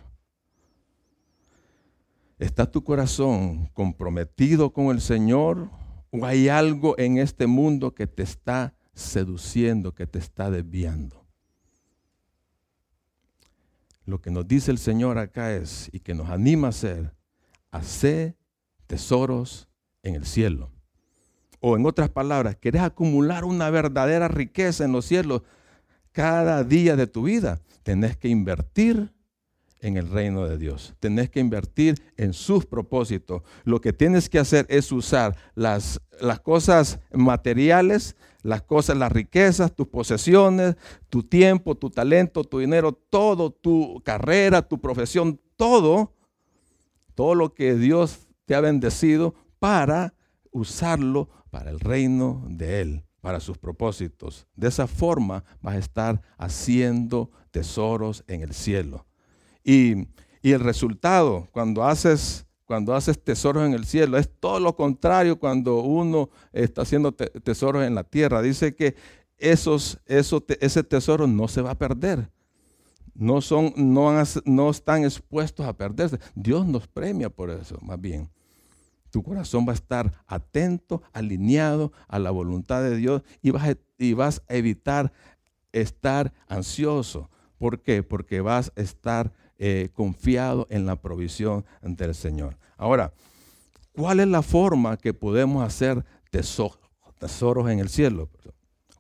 ¿Está 2.39 2.71
tu 2.71 2.85
corazón 2.85 3.71
comprometido 3.73 4.73
con 4.73 4.87
el 4.95 5.01
Señor 5.01 5.71
o 6.11 6.27
hay 6.27 6.51
algo 6.51 6.99
en 6.99 7.17
este 7.17 7.47
mundo 7.47 7.95
que 7.95 8.07
te 8.07 8.23
está 8.23 8.75
seduciendo, 8.93 9.95
que 9.95 10.07
te 10.07 10.19
está 10.19 10.51
desviando? 10.51 11.25
Lo 14.05 14.21
que 14.21 14.31
nos 14.31 14.47
dice 14.47 14.71
el 14.71 14.79
Señor 14.79 15.17
acá 15.19 15.55
es, 15.55 15.89
y 15.93 16.01
que 16.01 16.15
nos 16.15 16.29
anima 16.29 16.69
a 16.69 16.71
hacer, 16.71 17.15
hacer 17.71 18.37
tesoros 18.87 19.67
en 20.03 20.15
el 20.15 20.27
cielo. 20.27 20.71
O 21.61 21.75
en 21.75 21.87
otras 21.87 22.11
palabras, 22.11 22.57
querés 22.57 22.83
acumular 22.83 23.45
una 23.45 23.71
verdadera 23.71 24.29
riqueza 24.29 24.85
en 24.85 24.93
los 24.93 25.07
cielos 25.07 25.43
cada 26.17 26.65
día 26.65 26.97
de 26.97 27.07
tu 27.07 27.25
vida 27.25 27.61
tenés 27.83 28.17
que 28.17 28.29
invertir 28.29 29.13
en 29.83 29.99
el 29.99 30.09
reino 30.09 30.47
de 30.47 30.57
Dios. 30.57 30.95
Tenés 30.99 31.29
que 31.29 31.41
invertir 31.41 32.03
en 32.17 32.33
sus 32.33 32.65
propósitos. 32.65 33.43
Lo 33.65 33.83
que 33.83 33.93
tienes 33.93 34.31
que 34.31 34.39
hacer 34.39 34.65
es 34.71 34.91
usar 34.93 35.37
las, 35.55 36.01
las 36.19 36.41
cosas 36.41 37.01
materiales, 37.13 38.17
las 38.41 38.63
cosas, 38.63 38.97
las 38.97 39.13
riquezas, 39.13 39.77
tus 39.77 39.89
posesiones, 39.89 40.77
tu 41.11 41.23
tiempo, 41.23 41.75
tu 41.75 41.91
talento, 41.91 42.45
tu 42.45 42.61
dinero, 42.61 42.93
todo, 42.93 43.51
tu 43.51 44.01
carrera, 44.03 44.63
tu 44.63 44.81
profesión, 44.81 45.39
todo, 45.55 46.15
todo 47.15 47.35
lo 47.35 47.53
que 47.53 47.75
Dios 47.75 48.21
te 48.47 48.55
ha 48.55 48.63
bendecido 48.63 49.35
para 49.59 50.15
usarlo 50.51 51.29
para 51.51 51.69
el 51.69 51.79
reino 51.79 52.43
de 52.49 52.81
Él 52.81 53.06
para 53.27 53.41
sus 53.41 53.59
propósitos. 53.59 54.47
De 54.55 54.69
esa 54.69 54.87
forma 54.87 55.43
vas 55.61 55.75
a 55.75 55.79
estar 55.79 56.23
haciendo 56.39 57.29
tesoros 57.51 58.23
en 58.29 58.43
el 58.43 58.53
cielo. 58.55 59.05
Y, 59.65 60.07
Y 60.47 60.53
el 60.53 60.61
resultado, 60.61 61.49
cuando 61.51 61.83
haces, 61.83 62.47
cuando 62.67 62.95
haces 62.95 63.21
tesoros 63.21 63.67
en 63.67 63.73
el 63.73 63.85
cielo, 63.85 64.17
es 64.17 64.31
todo 64.39 64.61
lo 64.61 64.77
contrario 64.77 65.41
cuando 65.41 65.81
uno 65.81 66.31
está 66.53 66.83
haciendo 66.83 67.11
tesoros 67.11 67.85
en 67.85 67.97
la 67.97 68.05
tierra. 68.05 68.43
Dice 68.43 68.77
que 68.77 68.95
esos, 69.39 69.99
ese 70.07 70.85
tesoro 70.85 71.27
no 71.27 71.49
se 71.49 71.63
va 71.63 71.73
a 71.73 71.79
perder. 71.79 72.31
No, 73.13 73.41
son, 73.41 73.73
no, 73.77 74.13
no 74.45 74.71
están 74.71 75.03
expuestos 75.03 75.67
a 75.67 75.77
perderse. 75.77 76.21
Dios 76.37 76.65
nos 76.65 76.87
premia 76.87 77.29
por 77.29 77.51
eso, 77.51 77.77
más 77.83 78.01
bien. 78.01 78.31
Tu 79.17 79.23
corazón 79.23 79.67
va 79.67 79.73
a 79.73 79.77
estar 79.77 80.13
atento, 80.27 81.01
alineado 81.15 81.91
a 82.07 82.19
la 82.19 82.31
voluntad 82.31 82.83
de 82.83 82.99
Dios 82.99 83.23
y 83.41 83.51
vas 84.13 84.43
a, 84.47 84.55
evitar 84.55 85.11
estar 85.73 86.35
ansioso. 86.49 87.31
¿Por 87.57 87.81
qué? 87.81 88.03
Porque 88.03 88.43
vas 88.43 88.75
a 88.77 88.83
estar 88.83 89.33
eh, 89.57 89.89
confiado 89.95 90.67
en 90.69 90.85
la 90.85 91.01
provisión 91.01 91.65
del 91.81 92.15
Señor. 92.15 92.59
Ahora, 92.77 93.15
¿cuál 93.93 94.21
es 94.21 94.29
la 94.29 94.43
forma 94.43 94.99
que 94.99 95.15
podemos 95.15 95.65
hacer 95.65 96.05
tesoros 96.31 97.71
en 97.71 97.79
el 97.79 97.89
cielo? 97.89 98.29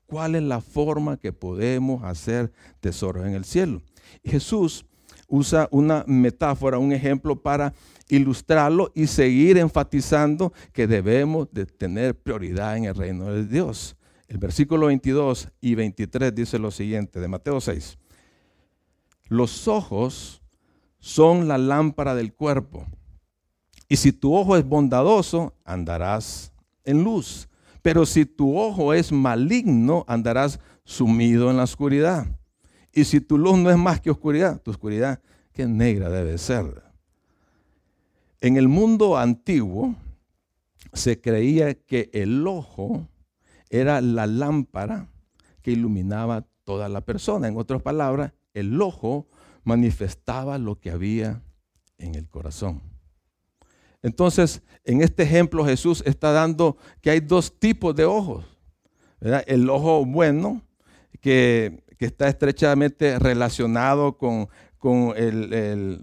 ¿Cuál 0.07 0.35
es 0.35 0.43
la 0.45 0.63
forma 0.63 1.19
que 1.19 1.35
podemos 1.35 2.05
hacer 2.05 2.55
tesoros 2.81 3.27
en 3.27 3.35
el 3.35 3.45
cielo? 3.45 3.83
Jesús 4.25 4.87
usa 5.29 5.69
una 5.71 6.05
metáfora, 6.07 6.79
un 6.79 6.93
ejemplo 6.93 7.41
para 7.41 7.73
ilustrarlo 8.09 8.93
y 8.95 9.07
seguir 9.07 9.59
enfatizando 9.59 10.53
que 10.73 10.87
debemos 10.87 11.49
de 11.53 11.67
tener 11.67 12.15
prioridad 12.15 12.77
en 12.77 12.85
el 12.85 12.95
reino 12.95 13.33
de 13.33 13.47
Dios. 13.47 13.97
El 14.29 14.39
versículo 14.39 14.87
22 14.87 15.49
y 15.61 15.75
23 15.75 16.35
dice 16.35 16.59
lo 16.59 16.71
siguiente 16.71 17.21
de 17.21 17.29
Mateo 17.29 17.61
6. 17.61 17.99
Los 19.29 19.69
ojos 19.69 20.43
son 20.99 21.49
la 21.49 21.59
lámpara 21.59 22.15
del 22.15 22.33
cuerpo. 22.33 22.87
Y 23.89 23.97
si 23.97 24.13
tu 24.13 24.35
ojo 24.35 24.57
es 24.57 24.65
bondadoso, 24.65 25.55
andarás 25.65 26.53
en 26.85 27.05
luz. 27.05 27.49
Pero 27.83 28.05
si 28.05 28.27
tu 28.27 28.59
ojo 28.59 28.93
es 28.93 29.13
maligno, 29.13 30.05
andarás 30.09 30.59
sumido 30.85 31.51
en 31.51 31.57
la 31.57 31.65
oscuridad. 31.65 32.27
Y 32.97 33.05
si 33.05 33.21
tu 33.21 33.37
luz 33.37 33.59
no 33.59 33.71
es 33.71 33.77
más 33.77 34.01
que 34.01 34.11
oscuridad, 34.11 34.59
tu 34.63 34.71
oscuridad, 34.71 35.21
qué 35.53 35.67
negra 35.67 36.09
debe 36.09 36.39
ser. 36.39 36.83
En 38.41 38.57
el 38.57 38.69
mundo 38.69 39.19
antiguo 39.19 39.95
se 40.95 41.21
creía 41.21 41.75
que 41.75 42.09
el 42.15 42.47
ojo 42.47 43.07
era 43.69 44.01
la 44.01 44.27
lámpara 44.27 45.11
que 45.61 45.73
iluminaba 45.73 46.47
toda 46.65 46.89
la 46.89 47.03
persona. 47.03 47.49
En 47.49 47.59
otras 47.59 47.83
palabras, 47.83 48.33
el 48.55 48.81
ojo 48.81 49.29
manifestaba 49.63 50.57
lo 50.57 50.81
que 50.81 50.91
había 50.91 51.43
en 51.99 52.15
el 52.15 52.31
corazón. 52.31 52.81
Entonces, 54.03 54.63
en 54.85 55.03
este 55.03 55.25
ejemplo 55.25 55.67
Jesús 55.67 56.03
está 56.07 56.33
dando 56.33 56.79
que 57.03 57.11
hay 57.11 57.21
dos 57.21 57.59
tipos 57.59 57.95
de 57.95 58.07
ojos. 58.07 58.47
El 59.21 59.69
ojo 59.69 60.07
bueno, 60.07 60.63
que, 61.21 61.85
está 62.05 62.29
estrechamente 62.29 63.19
relacionado 63.19 64.19
con, 64.19 64.49
el, 65.17 66.01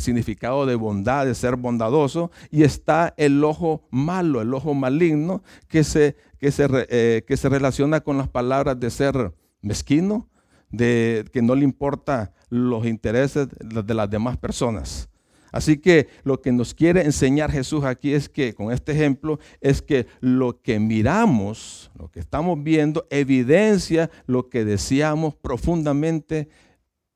significado 0.00 0.66
de 0.66 0.74
bondad, 0.74 1.26
de 1.26 1.34
ser 1.34 1.56
bondadoso, 1.56 2.30
y 2.50 2.64
está 2.64 3.14
el 3.16 3.42
ojo 3.44 3.86
malo, 3.90 4.42
el 4.42 4.52
ojo 4.52 4.74
maligno, 4.74 5.42
que 5.68 5.84
se, 5.84 6.16
que 6.38 6.50
se, 6.50 6.66
eh, 6.90 7.24
que 7.26 7.36
se 7.36 7.48
relaciona 7.48 8.00
con 8.00 8.18
las 8.18 8.28
palabras 8.28 8.78
de 8.80 8.90
ser 8.90 9.32
mezquino, 9.62 10.28
de 10.70 11.24
que 11.32 11.40
no 11.40 11.54
le 11.54 11.64
importa 11.64 12.32
los 12.50 12.84
intereses 12.86 13.48
de 13.60 13.94
las 13.94 14.10
demás 14.10 14.36
personas. 14.36 15.08
Así 15.54 15.78
que 15.78 16.08
lo 16.24 16.42
que 16.42 16.50
nos 16.50 16.74
quiere 16.74 17.02
enseñar 17.04 17.52
Jesús 17.52 17.84
aquí 17.84 18.12
es 18.12 18.28
que, 18.28 18.54
con 18.54 18.72
este 18.72 18.90
ejemplo, 18.90 19.38
es 19.60 19.82
que 19.82 20.08
lo 20.18 20.60
que 20.60 20.80
miramos, 20.80 21.92
lo 21.96 22.10
que 22.10 22.18
estamos 22.18 22.60
viendo, 22.60 23.06
evidencia 23.08 24.10
lo 24.26 24.48
que 24.48 24.64
deseamos 24.64 25.36
profundamente 25.36 26.48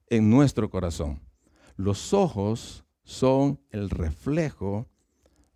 en 0.07 0.31
nuestro 0.31 0.71
corazón. 0.71 1.21
Los 1.77 2.15
ojos 2.15 2.85
son 3.03 3.59
el 3.71 3.91
reflejo 3.91 4.87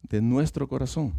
de 0.03 0.21
nuestro 0.21 0.67
corazón. 0.67 1.15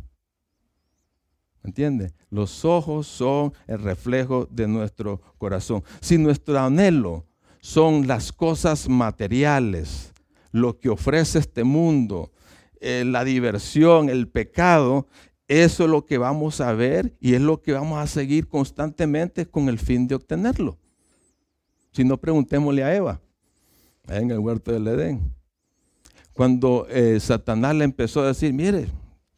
¿Entiende? 1.64 2.12
Los 2.30 2.66
ojos 2.66 3.08
son 3.08 3.54
el 3.68 3.82
reflejo 3.82 4.50
de 4.52 4.68
nuestro 4.68 5.22
corazón. 5.38 5.82
Si 6.02 6.18
nuestro 6.18 6.60
anhelo 6.60 7.26
son 7.62 8.06
las 8.06 8.34
cosas 8.34 8.90
materiales, 8.90 10.12
lo 10.54 10.80
que 10.80 10.89
ofrece 10.89 11.39
este 11.39 11.66
mundo, 11.66 12.32
eh, 12.80 13.04
la 13.06 13.26
diversión, 13.26 14.10
el 14.10 14.30
pecado, 14.30 15.08
eso 15.48 15.84
es 15.84 15.89
lo 15.89 16.06
que 16.06 16.18
vamos 16.18 16.62
a 16.62 16.72
ver 16.74 17.18
y 17.20 17.34
es 17.34 17.42
lo 17.42 17.62
que 17.62 17.74
vamos 17.74 18.00
a 18.00 18.08
seguir 18.08 18.48
constantemente 18.48 19.48
con 19.48 19.68
el 19.68 19.80
fin 19.80 20.08
de 20.08 20.16
obtenerlo. 20.16 20.78
Si 21.92 22.04
no, 22.04 22.18
preguntémosle 22.18 22.84
a 22.84 22.96
Eva 22.96 23.20
en 24.08 24.32
el 24.32 24.39
huerto 24.39 24.72
del 24.72 24.88
Edén. 24.88 25.34
Cuando 26.34 26.88
eh, 26.89 27.20
Satanás 27.20 27.76
le 27.76 27.84
empezó 27.84 28.22
a 28.22 28.28
decir, 28.28 28.54
mire, 28.54 28.88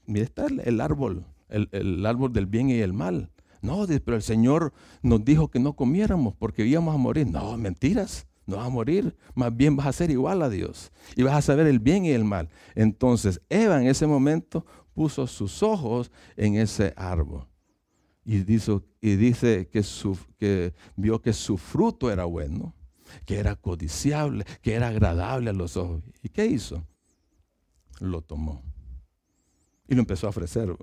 mire 0.05 0.25
está 0.25 0.47
el, 0.47 0.81
árbol, 0.81 1.25
el, 1.49 1.69
el, 1.71 2.05
árbol 2.05 2.33
del 2.33 2.45
bien 2.45 2.69
y 2.69 2.79
el 2.79 2.93
mal. 2.93 3.31
No, 3.61 3.85
pero 3.87 4.17
el 4.17 4.23
Señor 4.23 4.73
nos 5.01 5.23
dijo 5.23 5.49
que 5.49 5.59
no 5.59 5.73
comiéramos 5.73 6.35
porque 6.35 6.65
íbamos 6.65 6.93
a 6.93 6.97
morir. 6.97 7.27
No, 7.27 7.57
mentiras 7.57 8.27
no 8.45 8.57
vas 8.57 8.67
a 8.67 8.69
morir, 8.69 9.15
más 9.33 9.55
bien 9.55 9.75
vas 9.75 9.87
a 9.87 9.93
ser 9.93 10.11
igual 10.11 10.41
a 10.41 10.49
Dios 10.49 10.91
y 11.15 11.23
vas 11.23 11.35
a 11.35 11.41
saber 11.41 11.67
el 11.67 11.79
bien 11.79 12.05
y 12.05 12.11
el 12.11 12.23
mal. 12.23 12.49
Entonces 12.75 13.41
Eva 13.49 13.81
en 13.81 13.87
ese 13.87 14.07
momento 14.07 14.65
puso 14.93 15.27
sus 15.27 15.63
ojos 15.63 16.11
en 16.37 16.55
ese 16.55 16.93
árbol 16.95 17.47
y 18.23 18.39
dice, 18.39 19.69
que 19.69 20.73
vio 20.95 21.21
que 21.21 21.33
su 21.33 21.57
fruto 21.57 22.11
era 22.11 22.25
bueno, 22.25 22.73
que 23.25 23.37
era 23.37 23.55
codiciable, 23.55 24.45
que 24.61 24.73
era 24.73 24.87
agradable 24.87 25.51
a 25.51 25.53
los 25.53 25.77
ojos. 25.77 26.03
¿Y 26.23 26.29
qué 26.29 26.47
hizo? 26.47 26.87
Lo 27.99 28.21
tomó 28.21 28.63
y 29.87 29.95
lo 29.95 30.01
empezó 30.01 30.27
a 30.27 30.31
ofrecer. 30.31 30.75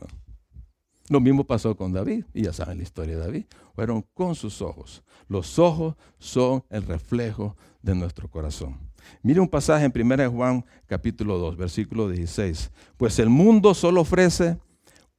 Lo 1.08 1.20
mismo 1.20 1.44
pasó 1.44 1.76
con 1.76 1.92
David, 1.92 2.24
y 2.32 2.42
ya 2.44 2.52
saben 2.52 2.78
la 2.78 2.84
historia 2.84 3.16
de 3.16 3.20
David. 3.20 3.44
Fueron 3.74 4.04
con 4.14 4.34
sus 4.34 4.62
ojos. 4.62 5.02
Los 5.28 5.58
ojos 5.58 5.96
son 6.18 6.64
el 6.70 6.82
reflejo 6.82 7.56
de 7.82 7.94
nuestro 7.94 8.28
corazón. 8.28 8.78
Mire 9.22 9.40
un 9.40 9.48
pasaje 9.48 9.84
en 9.84 9.92
1 9.94 10.30
Juan 10.30 10.64
capítulo 10.86 11.38
2, 11.38 11.56
versículo 11.56 12.08
16. 12.08 12.70
Pues 12.96 13.18
el 13.18 13.28
mundo 13.28 13.74
solo 13.74 14.02
ofrece 14.02 14.58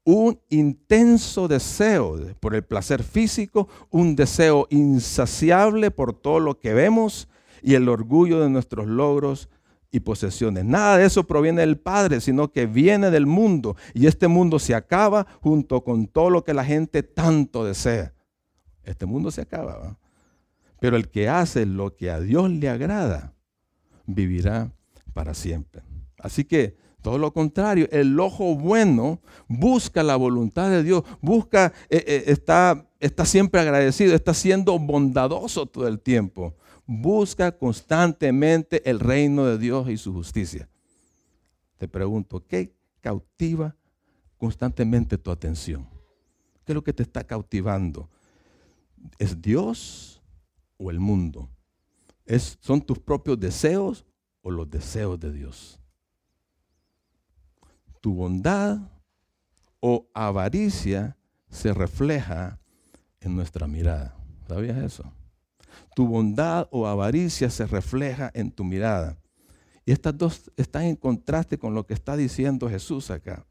un 0.05 0.39
intenso 0.49 1.47
deseo 1.47 2.17
por 2.39 2.55
el 2.55 2.63
placer 2.63 3.03
físico, 3.03 3.67
un 3.89 4.15
deseo 4.15 4.67
insaciable 4.69 5.91
por 5.91 6.13
todo 6.13 6.39
lo 6.39 6.59
que 6.59 6.73
vemos 6.73 7.29
y 7.61 7.75
el 7.75 7.87
orgullo 7.87 8.41
de 8.41 8.49
nuestros 8.49 8.87
logros 8.87 9.49
y 9.93 9.99
posesiones. 9.99 10.65
Nada 10.65 10.97
de 10.97 11.05
eso 11.05 11.23
proviene 11.23 11.61
del 11.61 11.77
Padre, 11.77 12.19
sino 12.19 12.51
que 12.51 12.65
viene 12.65 13.11
del 13.11 13.27
mundo. 13.27 13.77
Y 13.93 14.07
este 14.07 14.27
mundo 14.27 14.57
se 14.57 14.73
acaba 14.73 15.27
junto 15.39 15.83
con 15.83 16.07
todo 16.07 16.31
lo 16.31 16.43
que 16.43 16.55
la 16.55 16.65
gente 16.65 17.03
tanto 17.03 17.63
desea. 17.63 18.11
Este 18.83 19.05
mundo 19.05 19.29
se 19.29 19.41
acaba. 19.41 19.99
Pero 20.79 20.97
el 20.97 21.09
que 21.09 21.29
hace 21.29 21.67
lo 21.67 21.95
que 21.95 22.09
a 22.09 22.19
Dios 22.19 22.49
le 22.49 22.69
agrada, 22.69 23.35
vivirá 24.07 24.71
para 25.13 25.35
siempre. 25.35 25.83
Así 26.17 26.43
que 26.43 26.75
todo 27.03 27.19
lo 27.19 27.31
contrario, 27.31 27.87
el 27.91 28.19
ojo 28.19 28.55
bueno 28.55 29.21
busca 29.47 30.01
la 30.01 30.15
voluntad 30.15 30.71
de 30.71 30.81
Dios, 30.81 31.03
busca, 31.21 31.71
eh, 31.91 32.03
eh, 32.07 32.23
está, 32.27 32.87
está 32.99 33.25
siempre 33.25 33.61
agradecido, 33.61 34.15
está 34.15 34.33
siendo 34.33 34.79
bondadoso 34.79 35.67
todo 35.67 35.87
el 35.87 35.99
tiempo 35.99 36.55
busca 36.85 37.57
constantemente 37.57 38.89
el 38.89 38.99
reino 38.99 39.45
de 39.45 39.57
Dios 39.57 39.89
y 39.89 39.97
su 39.97 40.13
justicia. 40.13 40.69
Te 41.77 41.87
pregunto, 41.87 42.45
¿qué 42.45 42.75
cautiva 43.01 43.75
constantemente 44.37 45.17
tu 45.17 45.31
atención? 45.31 45.87
¿Qué 46.65 46.71
es 46.71 46.75
lo 46.75 46.83
que 46.83 46.93
te 46.93 47.03
está 47.03 47.23
cautivando? 47.23 48.09
¿Es 49.17 49.41
Dios 49.41 50.21
o 50.77 50.91
el 50.91 50.99
mundo? 50.99 51.49
¿Es, 52.25 52.57
¿Son 52.61 52.81
tus 52.81 52.99
propios 52.99 53.39
deseos 53.39 54.05
o 54.41 54.51
los 54.51 54.69
deseos 54.69 55.19
de 55.19 55.31
Dios? 55.31 55.79
Tu 57.99 58.13
bondad 58.13 58.79
o 59.79 60.07
avaricia 60.13 61.17
se 61.49 61.73
refleja 61.73 62.59
en 63.19 63.35
nuestra 63.35 63.67
mirada. 63.67 64.15
¿Sabías 64.47 64.77
eso? 64.77 65.13
Tu 65.95 66.07
bondad 66.07 66.67
o 66.71 66.87
avaricia 66.87 67.49
se 67.49 67.65
refleja 67.65 68.31
en 68.33 68.51
tu 68.51 68.63
mirada. 68.63 69.17
Y 69.85 69.91
estas 69.91 70.17
dos 70.17 70.51
están 70.55 70.83
en 70.83 70.95
contraste 70.95 71.57
con 71.57 71.73
lo 71.73 71.85
que 71.85 71.93
está 71.93 72.15
diciendo 72.15 72.69
Jesús 72.69 73.11
acá. 73.11 73.45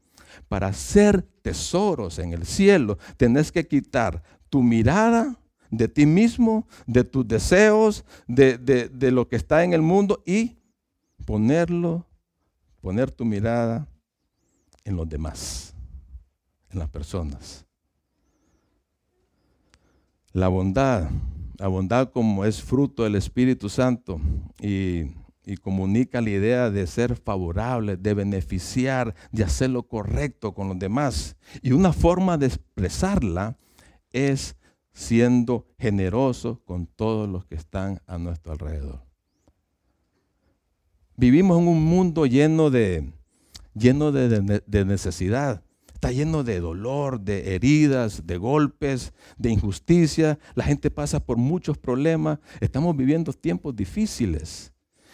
Para 0.47 0.67
hacer 0.67 1.21
tesoros 1.41 2.17
en 2.19 2.33
el 2.33 2.45
cielo, 2.45 2.97
tenés 3.17 3.51
que 3.51 3.67
quitar 3.67 4.23
tu 4.49 4.63
mirada 4.63 5.37
de 5.69 5.87
ti 5.87 6.05
mismo, 6.05 6.67
de 6.87 7.03
tus 7.03 7.27
deseos, 7.27 8.03
de, 8.27 8.57
de 8.57 9.11
lo 9.11 9.27
que 9.27 9.35
está 9.35 9.63
en 9.63 9.73
el 9.73 9.81
mundo 9.81 10.23
y 10.25 10.57
ponerlo, 11.25 12.05
poner 12.81 13.11
tu 13.11 13.25
mirada 13.25 13.87
en 14.83 14.95
los 14.95 15.07
demás, 15.07 15.73
en 16.69 16.79
las 16.79 16.89
personas. 16.89 17.65
La 20.31 20.47
bondad, 20.47 21.09
la 21.63 21.69
bondad 21.69 22.11
como 22.11 22.43
es 22.43 22.61
fruto 22.61 23.05
del 23.05 23.15
Espíritu 23.15 23.69
Santo 23.69 24.19
y, 24.59 25.05
comunica 25.61 26.19
la 26.19 26.29
idea 26.29 26.69
de 26.69 26.85
ser 26.87 27.15
favorable, 27.15 27.95
de 27.95 28.13
beneficiar, 28.13 29.15
de 29.31 29.45
hacer 29.45 29.69
lo 29.69 29.83
correcto 29.83 30.53
con 30.53 30.67
los 30.67 30.77
demás. 30.77 31.37
Y 31.61 31.71
una 31.71 31.93
forma 31.93 32.37
de 32.37 32.47
expresarla 32.47 33.57
es 34.11 34.57
siendo 34.91 35.65
generoso 35.79 36.61
con 36.65 36.85
todos 36.85 37.29
los 37.29 37.45
que 37.45 37.55
están 37.55 38.01
a 38.07 38.17
nuestro 38.17 38.51
alrededor. 38.51 39.05
Vivimos 41.15 41.61
en 41.61 41.69
un 41.69 41.81
mundo 41.81 42.25
lleno 42.25 42.71
de, 42.71 43.09
lleno 43.73 44.11
de, 44.11 44.85
necesidad. 44.85 45.62
Está 46.03 46.11
lleno 46.11 46.43
de 46.43 46.59
dolor, 46.59 47.21
de 47.21 47.55
heridas, 47.55 48.27
de 48.27 48.35
golpes, 48.35 49.13
de 49.37 49.51
injusticia. 49.51 50.37
La 50.53 50.65
gente 50.65 50.91
pasa 50.91 51.21
por 51.21 51.37
muchos 51.37 51.77
problemas. 51.77 52.39
Estamos 52.59 52.93
viviendo 52.97 53.31
tiempos 53.31 53.73
difíciles. 53.73 54.73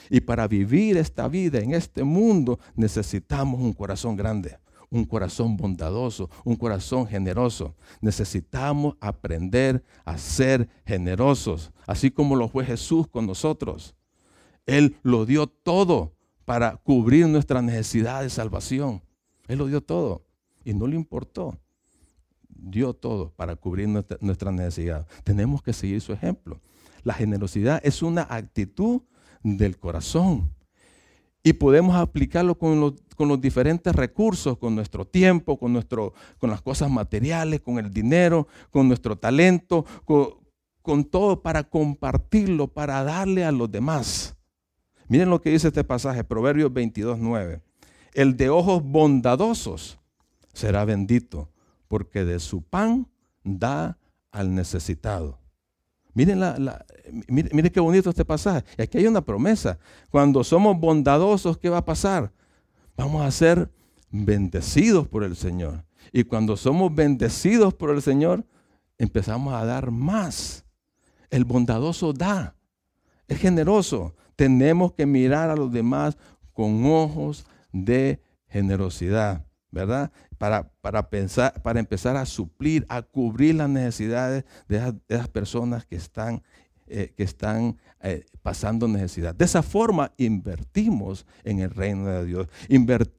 Y 0.10 0.22
para 0.22 0.48
vivir 0.48 0.98
esta 0.98 1.28
vida 1.28 1.60
en 1.60 1.76
este 1.76 2.04
mundo 2.04 2.60
necesitamos 2.74 3.62
un 3.62 3.72
corazón 3.74 4.16
grande 4.16 4.58
un 4.90 5.06
corazón 5.06 5.58
bondadoso, 5.58 6.28
un 6.44 6.56
corazón 6.56 7.06
generoso. 7.06 7.76
Necesitamos 8.02 8.96
aprender 9.00 9.84
a 10.06 10.18
ser 10.18 10.68
generosos, 10.88 11.72
así 11.86 12.10
como 12.10 12.36
lo 12.36 12.50
fue 12.50 12.66
Jesús 12.66 13.08
con 13.08 13.28
nosotros. 13.28 13.94
Él 14.66 14.98
lo 15.04 15.28
dio 15.28 15.46
todo 15.46 16.16
para 16.46 16.78
cubrir 16.78 17.28
nuestra 17.28 17.62
necesidad 17.62 18.24
de 18.24 18.32
salvación. 18.32 19.04
Él 19.48 19.60
lo 19.60 19.68
dio 19.68 19.82
todo 19.82 20.24
y 20.70 20.74
no 20.74 20.86
le 20.86 20.96
importó. 20.96 21.58
Dio 22.48 22.94
todo 22.94 23.32
para 23.32 23.56
cubrir 23.56 23.88
nuestra, 23.88 24.18
nuestra 24.22 24.52
necesidad. 24.52 25.08
Tenemos 25.24 25.64
que 25.64 25.74
seguir 25.74 26.00
su 26.02 26.14
ejemplo. 26.14 26.62
La 27.04 27.14
generosidad 27.14 27.82
es 27.84 28.04
una 28.04 28.28
actitud 28.30 29.02
del 29.42 29.78
corazón 29.78 30.54
y 31.42 31.54
podemos 31.54 31.96
aplicarlo 31.96 32.58
con 32.58 32.80
los, 32.80 32.94
con 33.16 33.30
los, 33.30 33.40
diferentes 33.42 33.96
recursos, 33.96 34.58
con 34.58 34.76
nuestro 34.76 35.06
tiempo, 35.06 35.58
con, 35.58 35.74
nuestro, 35.74 36.14
con 36.38 36.50
las 36.50 36.62
cosas 36.62 36.92
materiales, 36.92 37.62
con 37.62 37.80
el 37.80 37.92
dinero, 37.92 38.48
con 38.70 38.88
nuestro 38.88 39.18
talento, 39.18 39.86
con, 40.06 40.36
con 40.82 41.06
todo 41.06 41.42
para 41.42 41.64
compartirlo, 41.64 42.68
para 42.68 43.04
darle 43.04 43.46
a 43.46 43.52
los 43.52 43.72
demás. 43.72 44.36
Miren 45.08 45.30
lo 45.30 45.42
que 45.42 45.50
dice 45.50 45.70
este 45.70 45.84
pasaje, 45.84 46.24
Proverbios 46.24 46.72
22, 46.72 47.18
9. 47.18 47.62
El 48.14 48.36
de 48.36 48.50
ojos 48.50 48.84
bondadosos 48.84 49.99
será 50.60 50.84
bendito, 50.86 51.50
porque 51.88 52.26
de 52.26 52.40
su 52.40 52.62
pan 52.62 53.08
da 53.44 53.98
al 54.32 54.54
necesitado. 54.54 55.40
Miren, 56.14 56.40
la, 56.40 56.86
qué 57.74 57.80
bonito 57.80 58.10
este 58.10 58.26
pasaje. 58.26 58.66
Aquí 58.78 58.98
hay 58.98 59.08
una 59.08 59.22
promesa. 59.22 59.80
Cuando 60.10 60.44
somos 60.44 60.78
bondadosos, 60.78 61.58
¿qué 61.58 61.70
va 61.70 61.78
a 61.78 61.86
pasar? 61.86 62.32
Vamos 62.98 63.26
a 63.26 63.32
ser 63.32 63.72
bendecidos 64.12 65.08
por 65.08 65.24
el 65.24 65.36
Señor. 65.36 65.86
Y 66.12 66.26
cuando 66.26 66.58
somos 66.58 66.94
bendecidos 66.94 67.74
por 67.74 67.92
el 67.92 68.02
Señor, 68.02 68.46
empezamos 68.98 69.54
a 69.54 69.64
dar 69.64 69.92
más. 69.92 70.66
El 71.30 71.46
bondadoso 71.46 72.12
da. 72.12 72.56
Es 73.28 73.40
generoso. 73.40 74.14
Tenemos 74.36 74.92
que 74.92 75.06
mirar 75.06 75.50
a 75.50 75.56
los 75.56 75.72
demás 75.72 76.18
con 76.52 76.86
ojos 76.86 77.46
de 77.72 78.22
generosidad. 78.48 79.46
¿verdad? 79.72 80.12
Para, 80.40 80.72
para, 80.82 81.10
pensar, 81.12 81.62
para 81.62 81.80
empezar 81.80 82.18
a 82.18 82.26
suplir, 82.26 82.84
a 82.90 83.04
cubrir 83.04 83.54
las 83.56 83.70
necesidades 83.70 84.46
de 84.68 84.96
esas, 85.08 85.28
personas 85.28 85.86
que 85.86 85.96
están, 85.96 86.42
eh, 86.88 87.14
que 87.16 87.22
están 87.22 87.78
eh, 88.02 88.26
pasando 88.42 88.88
necesidad. 88.88 89.36
De 89.36 89.46
esa 89.46 89.62
forma 89.62 90.12
invertimos 90.18 91.28
en 91.44 91.60
el 91.60 91.70
reino 91.70 92.08
de 92.08 92.26
Dios. 92.26 92.48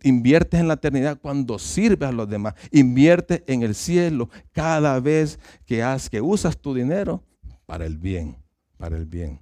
inviertes 0.02 0.58
en 0.58 0.66
la 0.66 0.74
eternidad 0.74 1.20
cuando 1.20 1.60
sirves 1.60 2.08
a 2.08 2.12
los 2.12 2.28
demás. 2.28 2.54
Inviertes 2.72 3.44
en 3.46 3.62
el 3.62 3.76
cielo 3.76 4.28
cada 4.50 4.98
vez 4.98 5.38
que, 5.64 5.84
has, 5.84 6.10
que 6.10 6.20
usas 6.20 6.56
tu 6.58 6.74
dinero 6.74 7.22
para 7.66 7.86
el 7.86 7.98
bien, 7.98 8.36
para 8.76 8.96
el 8.96 9.06
bien 9.06 9.40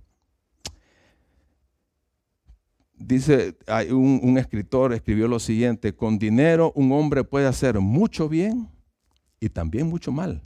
dice, 2.98 3.56
hay 3.66 3.90
un, 3.90 4.38
escritor 4.38 4.92
escribió 4.92 5.28
lo 5.28 5.38
siguiente, 5.38 5.94
con 5.94 6.18
dinero 6.18 6.72
un 6.74 6.92
hombre 6.92 7.24
puede 7.24 7.46
hacer 7.46 7.80
mucho 7.80 8.28
bien 8.28 8.68
y 9.40 9.48
también 9.48 9.87
mucho 9.87 10.12
mal. 10.12 10.42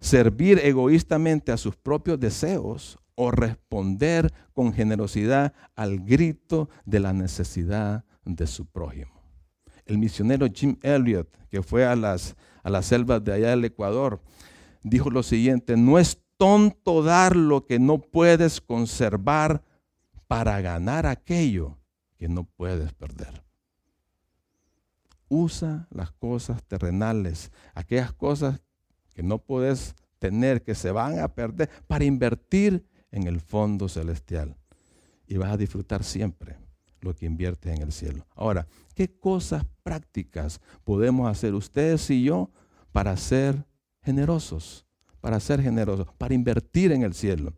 Servir 0.00 0.60
egoístamente 0.62 1.52
a 1.52 1.56
sus 1.56 1.76
propios 1.76 2.18
deseos 2.18 2.98
o 3.14 3.30
responder 3.30 4.32
con 4.52 4.72
generosidad 4.72 5.52
al 5.76 6.00
grito 6.00 6.68
de 6.84 7.00
la 7.00 7.12
necesidad 7.12 8.04
de 8.24 8.46
su 8.46 8.66
prójimo. 8.66 9.12
El 9.84 9.98
misionero 9.98 10.46
Jim 10.52 10.76
Elliot, 10.82 11.28
que 11.50 11.62
fue 11.62 11.84
a 11.84 11.94
las, 11.94 12.36
a 12.62 12.70
las 12.70 12.86
selvas 12.86 13.22
de 13.22 13.32
allá 13.32 13.50
del 13.50 13.64
Ecuador, 13.64 14.20
dijo 14.82 15.10
lo 15.10 15.22
siguiente, 15.22 15.76
no 15.76 15.98
es 15.98 16.18
tonto 16.36 17.02
dar 17.02 17.36
lo 17.36 17.66
que 17.66 17.78
no 17.78 17.98
puedes 17.98 18.60
conservar 18.60 19.62
para 20.32 20.62
ganar 20.62 21.04
aquello 21.04 21.76
que 22.16 22.26
no 22.26 22.44
puedes 22.44 22.94
perder. 22.94 23.44
Usa 25.28 25.86
las 25.90 26.10
cosas 26.10 26.62
terrenales, 26.62 27.52
aquellas 27.74 28.14
cosas 28.14 28.62
que 29.12 29.22
no 29.22 29.40
puedes 29.40 29.94
tener, 30.18 30.62
que 30.62 30.74
se 30.74 30.90
van 30.90 31.18
a 31.18 31.34
perder, 31.34 31.68
para 31.86 32.06
invertir 32.06 32.82
en 33.10 33.26
el 33.26 33.42
fondo 33.42 33.90
celestial. 33.90 34.56
Y 35.26 35.36
vas 35.36 35.52
a 35.52 35.58
disfrutar 35.58 36.02
siempre 36.02 36.56
lo 37.02 37.14
que 37.14 37.26
inviertes 37.26 37.76
en 37.76 37.82
el 37.82 37.92
cielo. 37.92 38.26
Ahora, 38.34 38.66
¿qué 38.94 39.14
cosas 39.14 39.66
prácticas 39.82 40.62
podemos 40.82 41.30
hacer 41.30 41.52
ustedes 41.52 42.08
y 42.08 42.24
yo 42.24 42.50
para 42.90 43.14
ser 43.18 43.66
generosos? 44.00 44.86
Para 45.20 45.38
ser 45.40 45.60
generosos, 45.60 46.06
para 46.16 46.32
invertir 46.32 46.90
en 46.90 47.02
el 47.02 47.12
cielo. 47.12 47.52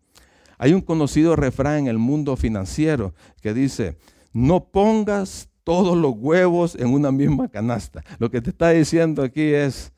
Hay 0.59 0.73
un 0.73 0.81
conocido 0.81 1.37
refrán 1.37 1.79
en 1.79 1.87
el 1.89 1.99
mundo 1.99 2.37
financiero 2.37 3.15
que 3.41 3.55
dice, 3.55 3.97
no 4.33 4.65
pongas 4.65 5.49
todos 5.65 5.97
los 5.97 6.15
huevos 6.17 6.75
en 6.75 6.89
una 6.89 7.11
misma 7.11 7.49
canasta. 7.49 8.05
Lo 8.19 8.31
que 8.31 8.41
te 8.41 8.51
está 8.51 8.71
diciendo 8.71 9.23
aquí 9.23 9.43
es 9.43 9.93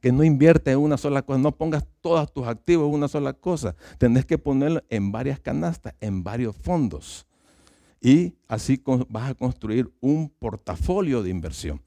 que 0.00 0.12
no 0.12 0.24
inviertes 0.24 0.72
en 0.72 0.80
una 0.80 0.96
sola 0.96 1.22
cosa, 1.22 1.38
no 1.38 1.52
pongas 1.52 1.84
todos 2.00 2.32
tus 2.32 2.46
activos 2.46 2.88
en 2.88 2.94
una 2.94 3.08
sola 3.08 3.34
cosa. 3.34 3.76
Tenés 3.98 4.24
que 4.24 4.38
ponerlo 4.38 4.82
en 4.88 5.12
varias 5.12 5.38
canastas, 5.38 5.94
en 6.00 6.24
varios 6.24 6.56
fondos. 6.56 7.26
Y 8.00 8.34
así 8.48 8.82
vas 9.08 9.30
a 9.30 9.34
construir 9.34 9.90
un 10.00 10.28
portafolio 10.28 11.22
de 11.22 11.30
inversión. 11.30 11.80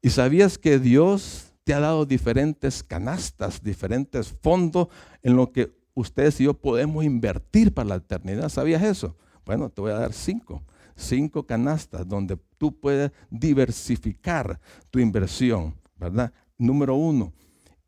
¿Y 0.00 0.10
sabías 0.10 0.58
que 0.58 0.78
Dios 0.78 1.52
te 1.64 1.74
ha 1.74 1.80
dado 1.80 2.04
diferentes 2.04 2.82
canastas, 2.82 3.62
diferentes 3.62 4.28
fondos 4.42 4.88
en 5.22 5.36
lo 5.36 5.52
que 5.52 5.72
ustedes 5.94 6.40
y 6.40 6.44
yo 6.44 6.54
podemos 6.54 7.04
invertir 7.04 7.72
para 7.72 7.88
la 7.88 7.94
eternidad. 7.96 8.48
¿Sabías 8.48 8.82
eso? 8.82 9.16
Bueno, 9.44 9.70
te 9.70 9.80
voy 9.80 9.92
a 9.92 9.98
dar 9.98 10.12
cinco. 10.12 10.62
Cinco 10.94 11.46
canastas 11.46 12.06
donde 12.06 12.36
tú 12.58 12.78
puedes 12.78 13.10
diversificar 13.30 14.60
tu 14.90 14.98
inversión, 14.98 15.74
¿verdad? 15.96 16.32
Número 16.58 16.94
uno, 16.94 17.32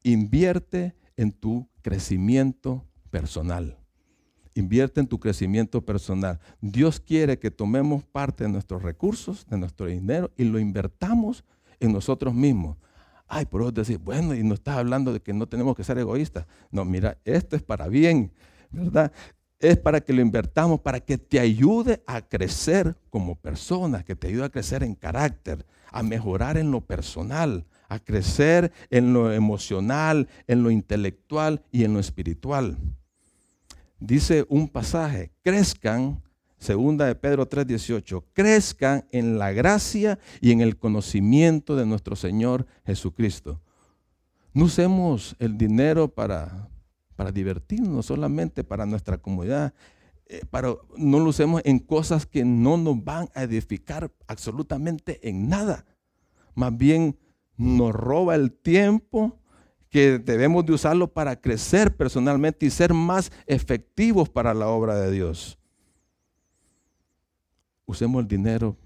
invierte 0.02 0.94
en 1.16 1.32
tu 1.32 1.68
crecimiento 1.82 2.84
personal. 3.10 3.78
Invierte 4.54 5.00
en 5.00 5.06
tu 5.06 5.18
crecimiento 5.18 5.84
personal. 5.84 6.38
Dios 6.60 7.00
quiere 7.00 7.38
que 7.38 7.50
tomemos 7.50 8.04
parte 8.04 8.44
de 8.44 8.50
nuestros 8.50 8.82
recursos, 8.82 9.46
de 9.46 9.58
nuestro 9.58 9.86
dinero 9.86 10.30
y 10.36 10.44
lo 10.44 10.58
invertamos 10.58 11.44
en 11.80 11.92
nosotros 11.92 12.34
mismos. 12.34 12.76
Ay, 13.26 13.46
por 13.46 13.62
eso 13.62 13.72
decir, 13.72 13.98
bueno, 13.98 14.34
y 14.34 14.42
no 14.42 14.54
estás 14.54 14.76
hablando 14.76 15.12
de 15.12 15.20
que 15.20 15.32
no 15.32 15.46
tenemos 15.46 15.74
que 15.74 15.84
ser 15.84 15.98
egoístas. 15.98 16.46
No, 16.70 16.84
mira, 16.84 17.18
esto 17.24 17.56
es 17.56 17.62
para 17.62 17.88
bien, 17.88 18.32
¿verdad? 18.70 19.12
Es 19.58 19.78
para 19.78 20.00
que 20.00 20.12
lo 20.12 20.20
invertamos, 20.20 20.80
para 20.80 21.00
que 21.00 21.16
te 21.16 21.40
ayude 21.40 22.02
a 22.06 22.20
crecer 22.20 22.96
como 23.08 23.36
persona, 23.36 24.02
que 24.02 24.14
te 24.14 24.28
ayude 24.28 24.44
a 24.44 24.50
crecer 24.50 24.82
en 24.82 24.94
carácter, 24.94 25.64
a 25.90 26.02
mejorar 26.02 26.58
en 26.58 26.70
lo 26.70 26.82
personal, 26.82 27.64
a 27.88 27.98
crecer 27.98 28.72
en 28.90 29.12
lo 29.12 29.32
emocional, 29.32 30.28
en 30.46 30.62
lo 30.62 30.70
intelectual 30.70 31.62
y 31.72 31.84
en 31.84 31.94
lo 31.94 32.00
espiritual. 32.00 32.76
Dice 34.00 34.44
un 34.48 34.68
pasaje, 34.68 35.30
crezcan 35.42 36.20
Segunda 36.64 37.04
de 37.04 37.14
Pedro 37.14 37.46
3:18, 37.46 38.24
crezcan 38.32 39.06
en 39.12 39.38
la 39.38 39.52
gracia 39.52 40.18
y 40.40 40.50
en 40.50 40.62
el 40.62 40.78
conocimiento 40.78 41.76
de 41.76 41.84
nuestro 41.84 42.16
Señor 42.16 42.64
Jesucristo. 42.86 43.60
No 44.54 44.64
usemos 44.64 45.36
el 45.40 45.58
dinero 45.58 46.08
para, 46.08 46.70
para 47.16 47.32
divertirnos, 47.32 48.06
solamente 48.06 48.64
para 48.64 48.86
nuestra 48.86 49.18
comunidad. 49.18 49.74
eh, 50.26 50.40
no 50.96 51.18
lo 51.18 51.28
usemos 51.28 51.60
en 51.66 51.80
cosas 51.80 52.24
que 52.24 52.46
no 52.46 52.78
nos 52.78 53.04
van 53.04 53.28
a 53.34 53.42
edificar 53.42 54.10
absolutamente 54.26 55.20
en 55.28 55.50
nada. 55.50 55.84
Más 56.54 56.74
bien 56.74 57.18
nos 57.58 57.92
roba 57.92 58.36
el 58.36 58.52
tiempo 58.52 59.38
que 59.90 60.18
debemos 60.18 60.64
de 60.64 60.72
usarlo 60.72 61.12
para 61.12 61.38
crecer 61.38 61.94
personalmente 61.94 62.64
y 62.64 62.70
ser 62.70 62.94
más 62.94 63.30
efectivos 63.46 64.30
para 64.30 64.54
la 64.54 64.68
obra 64.68 64.94
de 64.94 65.10
Dios. 65.10 65.58
Usemos 67.86 68.22
el 68.22 68.28
dinero 68.28 68.76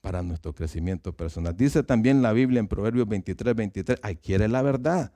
para 0.00 0.22
nuestro 0.22 0.54
crecimiento 0.54 1.16
personal. 1.16 1.56
Dice 1.56 1.82
también 1.82 2.22
la 2.22 2.32
Biblia 2.32 2.60
en 2.60 2.68
Proverbios 2.68 3.08
23, 3.08 3.54
23, 3.54 3.98
adquiere 4.02 4.48
la 4.48 4.62
verdad, 4.62 5.12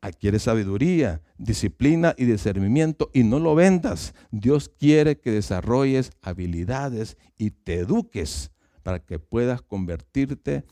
adquiere 0.00 0.38
sabiduría, 0.38 1.20
disciplina 1.36 2.14
y 2.16 2.24
discernimiento 2.24 3.10
y 3.12 3.24
no 3.24 3.38
lo 3.38 3.54
vendas. 3.54 4.14
Dios 4.30 4.68
quiere 4.68 5.18
que 5.18 5.30
desarrolles 5.30 6.12
habilidades 6.22 7.16
y 7.36 7.50
te 7.50 7.80
eduques 7.80 8.50
para 8.82 9.00
que 9.00 9.18
puedas 9.18 9.62
convertirte 9.62 10.64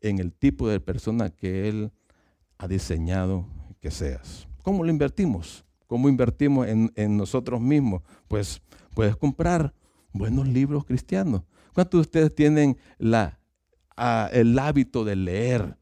en 0.00 0.18
el 0.18 0.32
tipo 0.32 0.68
de 0.68 0.80
persona 0.80 1.30
que 1.30 1.68
Él 1.68 1.92
ha 2.58 2.68
diseñado 2.68 3.46
que 3.80 3.90
seas. 3.90 4.46
¿Cómo 4.62 4.84
lo 4.84 4.90
invertimos? 4.90 5.64
¿Cómo 5.86 6.08
invertimos 6.08 6.68
en, 6.68 7.16
nosotros 7.16 7.60
mismos? 7.60 8.02
Pues 8.28 8.62
puedes 8.94 9.16
comprar 9.16 9.74
buenos 10.12 10.48
libros 10.48 10.84
cristianos. 10.84 11.42
¿Cuántos 11.72 11.98
de 11.98 12.02
ustedes 12.02 12.34
tienen 12.34 12.76
la, 12.98 13.38
el 14.32 14.58
hábito 14.58 15.04
de 15.04 15.16
leer? 15.16 15.76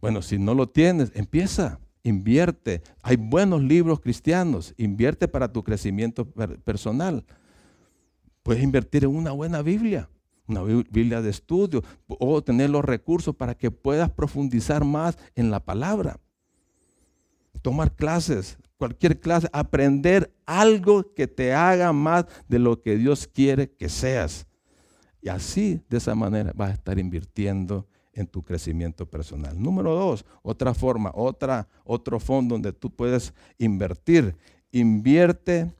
Bueno, 0.00 0.22
si 0.22 0.38
no 0.38 0.54
lo 0.54 0.68
tienes, 0.68 1.12
empieza, 1.14 1.80
invierte. 2.02 2.82
Hay 3.02 3.16
buenos 3.16 3.62
libros 3.62 4.00
cristianos, 4.00 4.74
invierte 4.76 5.28
para 5.28 5.52
tu 5.52 5.64
crecimiento 5.64 6.26
personal. 6.30 7.24
Puedes 8.42 8.62
invertir 8.62 9.04
en 9.04 9.16
una 9.16 9.32
buena 9.32 9.62
Biblia 9.62 10.08
una 10.48 10.62
Biblia 10.62 11.22
de 11.22 11.30
estudio 11.30 11.82
o 12.06 12.42
tener 12.42 12.70
los 12.70 12.84
recursos 12.84 13.34
para 13.34 13.56
que 13.56 13.70
puedas 13.70 14.10
profundizar 14.10 14.84
más 14.84 15.18
en 15.34 15.50
la 15.50 15.60
palabra. 15.60 16.20
Tomar 17.62 17.94
clases, 17.94 18.58
cualquier 18.76 19.20
clase, 19.20 19.48
aprender 19.52 20.32
algo 20.44 21.14
que 21.14 21.26
te 21.26 21.52
haga 21.52 21.92
más 21.92 22.26
de 22.48 22.58
lo 22.58 22.80
que 22.80 22.96
Dios 22.96 23.26
quiere 23.26 23.70
que 23.70 23.88
seas. 23.88 24.46
Y 25.20 25.28
así, 25.28 25.80
de 25.88 25.96
esa 25.98 26.14
manera, 26.14 26.52
vas 26.54 26.70
a 26.70 26.74
estar 26.74 26.98
invirtiendo 26.98 27.86
en 28.12 28.26
tu 28.26 28.42
crecimiento 28.42 29.06
personal. 29.06 29.60
Número 29.60 29.94
dos, 29.94 30.24
otra 30.42 30.72
forma, 30.72 31.10
otra, 31.14 31.68
otro 31.84 32.20
fondo 32.20 32.54
donde 32.54 32.72
tú 32.72 32.90
puedes 32.90 33.34
invertir. 33.58 34.36
Invierte 34.72 35.72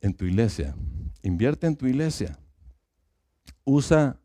en 0.00 0.14
tu 0.14 0.24
iglesia. 0.24 0.74
Invierte 1.22 1.66
en 1.66 1.76
tu 1.76 1.86
iglesia 1.86 2.38
usa 3.68 4.18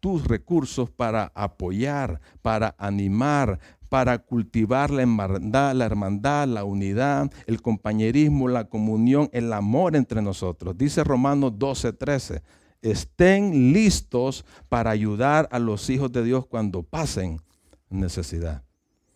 tus 0.00 0.26
recursos 0.26 0.90
para 0.90 1.30
apoyar, 1.34 2.20
para 2.40 2.74
animar, 2.78 3.58
para 3.88 4.18
cultivar 4.18 4.90
la 4.90 5.02
hermandad, 5.02 5.74
la 5.74 5.86
hermandad, 5.86 6.48
la 6.48 6.64
unidad, 6.64 7.30
el 7.46 7.62
compañerismo, 7.62 8.48
la 8.48 8.68
comunión, 8.68 9.30
el 9.32 9.52
amor 9.52 9.96
entre 9.96 10.22
nosotros. 10.22 10.76
Dice 10.76 11.04
Romanos 11.04 11.52
12, 11.58 11.92
13, 11.94 12.42
estén 12.82 13.72
listos 13.72 14.44
para 14.68 14.90
ayudar 14.90 15.48
a 15.50 15.58
los 15.58 15.88
hijos 15.90 16.12
de 16.12 16.22
Dios 16.22 16.46
cuando 16.46 16.82
pasen 16.82 17.40
necesidad. 17.88 18.62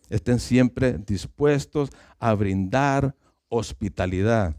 Estén 0.09 0.39
siempre 0.39 0.97
dispuestos 0.97 1.89
a 2.19 2.33
brindar 2.33 3.15
hospitalidad. 3.49 4.55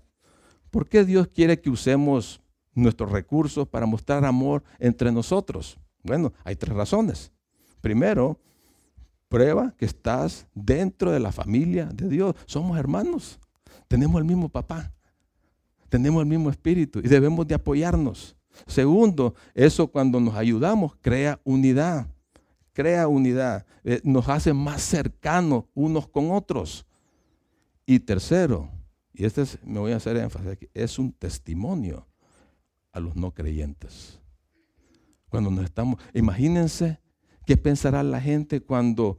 ¿Por 0.70 0.88
qué 0.88 1.04
Dios 1.04 1.28
quiere 1.28 1.60
que 1.60 1.70
usemos 1.70 2.40
nuestros 2.74 3.10
recursos 3.12 3.68
para 3.68 3.86
mostrar 3.86 4.24
amor 4.24 4.64
entre 4.78 5.12
nosotros? 5.12 5.78
Bueno, 6.02 6.32
hay 6.44 6.56
tres 6.56 6.74
razones. 6.74 7.32
Primero, 7.80 8.38
prueba 9.28 9.74
que 9.76 9.84
estás 9.84 10.46
dentro 10.54 11.10
de 11.10 11.20
la 11.20 11.32
familia 11.32 11.86
de 11.86 12.08
Dios. 12.08 12.34
Somos 12.46 12.78
hermanos. 12.78 13.38
Tenemos 13.88 14.18
el 14.18 14.24
mismo 14.24 14.48
papá. 14.48 14.92
Tenemos 15.88 16.22
el 16.22 16.28
mismo 16.28 16.50
espíritu 16.50 17.00
y 17.00 17.08
debemos 17.08 17.46
de 17.46 17.54
apoyarnos. 17.54 18.36
Segundo, 18.66 19.34
eso 19.54 19.88
cuando 19.88 20.20
nos 20.20 20.34
ayudamos 20.34 20.96
crea 21.00 21.40
unidad. 21.44 22.06
Crea 22.72 23.08
unidad. 23.08 23.66
Eh, 23.84 24.00
nos 24.04 24.28
hace 24.28 24.52
más 24.52 24.82
cercanos 24.82 25.64
unos 25.74 26.08
con 26.08 26.30
otros. 26.30 26.86
Y 27.86 28.00
tercero, 28.00 28.70
y 29.12 29.24
este 29.24 29.42
es, 29.42 29.58
me 29.62 29.78
voy 29.78 29.92
a 29.92 29.96
hacer 29.96 30.16
énfasis 30.16 30.48
aquí, 30.48 30.68
es 30.72 30.98
un 30.98 31.12
testimonio 31.12 32.06
a 32.92 33.00
los 33.00 33.14
no 33.14 33.32
creyentes. 33.32 34.20
Cuando 35.28 35.50
nos 35.50 35.64
estamos, 35.64 36.00
imagínense 36.14 36.98
qué 37.46 37.56
pensará 37.56 38.02
la 38.02 38.20
gente 38.20 38.60
cuando, 38.60 39.18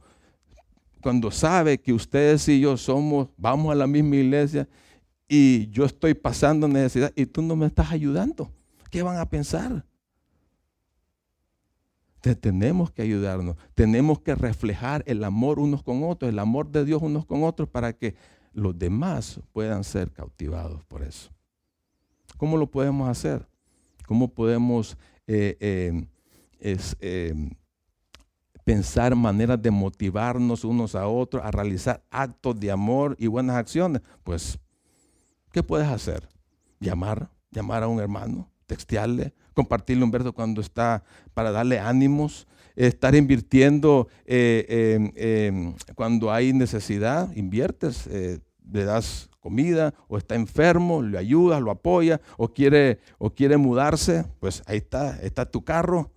cuando 1.00 1.30
sabe 1.30 1.78
que 1.78 1.92
ustedes 1.92 2.48
y 2.48 2.60
yo 2.60 2.76
somos, 2.76 3.28
vamos 3.36 3.72
a 3.72 3.74
la 3.74 3.86
misma 3.86 4.16
iglesia 4.16 4.68
y 5.28 5.68
yo 5.70 5.84
estoy 5.84 6.14
pasando 6.14 6.68
necesidad 6.68 7.12
y 7.16 7.26
tú 7.26 7.42
no 7.42 7.56
me 7.56 7.66
estás 7.66 7.90
ayudando. 7.90 8.50
¿Qué 8.90 9.02
van 9.02 9.18
a 9.18 9.28
pensar? 9.28 9.84
tenemos 12.34 12.90
que 12.90 13.02
ayudarnos, 13.02 13.56
tenemos 13.74 14.18
que 14.20 14.34
reflejar 14.34 15.04
el 15.06 15.22
amor 15.22 15.60
unos 15.60 15.82
con 15.82 16.02
otros, 16.02 16.28
el 16.28 16.38
amor 16.38 16.70
de 16.70 16.84
Dios 16.84 17.00
unos 17.02 17.24
con 17.24 17.44
otros 17.44 17.68
para 17.68 17.92
que 17.92 18.16
los 18.52 18.76
demás 18.76 19.40
puedan 19.52 19.84
ser 19.84 20.10
cautivados 20.10 20.84
por 20.86 21.02
eso. 21.02 21.30
¿Cómo 22.36 22.56
lo 22.56 22.68
podemos 22.68 23.08
hacer? 23.08 23.46
¿Cómo 24.06 24.28
podemos 24.28 24.96
eh, 25.26 25.56
eh, 25.60 26.78
eh, 27.00 27.50
pensar 28.66 29.14
maneras 29.14 29.62
de 29.62 29.70
motivarnos 29.70 30.64
unos 30.64 30.96
a 30.96 31.06
otros 31.06 31.40
a 31.44 31.52
realizar 31.52 32.02
actos 32.10 32.58
de 32.58 32.72
amor 32.72 33.14
y 33.16 33.28
buenas 33.28 33.54
acciones? 33.54 34.02
Pues, 34.24 34.58
¿qué 35.52 35.62
puedes 35.62 35.86
hacer? 35.86 36.28
Llamar, 36.80 37.30
llamar 37.52 37.84
a 37.84 37.86
un 37.86 38.00
hermano, 38.00 38.50
textearle, 38.66 39.32
compartirle 39.54 40.02
un 40.02 40.10
verso 40.10 40.32
cuando 40.32 40.60
está 40.60 41.04
para 41.32 41.52
darle 41.52 41.78
ánimos, 41.78 42.48
estar 42.74 43.14
invirtiendo 43.14 44.08
cuando 45.94 46.32
hay 46.32 46.52
necesidad, 46.52 47.32
inviertes, 47.36 48.08
le 48.08 48.84
das 48.84 49.30
comida, 49.38 49.94
o 50.08 50.18
está 50.18 50.34
enfermo, 50.34 51.02
le 51.02 51.18
ayudas, 51.18 51.62
lo 51.62 51.70
apoya, 51.70 52.20
o 52.36 52.48
quiere, 52.48 52.98
o 53.18 53.30
quiere 53.30 53.56
mudarse, 53.58 54.24
pues 54.40 54.64
ahí 54.66 54.78
está, 54.78 55.20
está 55.22 55.48
tu 55.48 55.62
carro. 55.62 56.10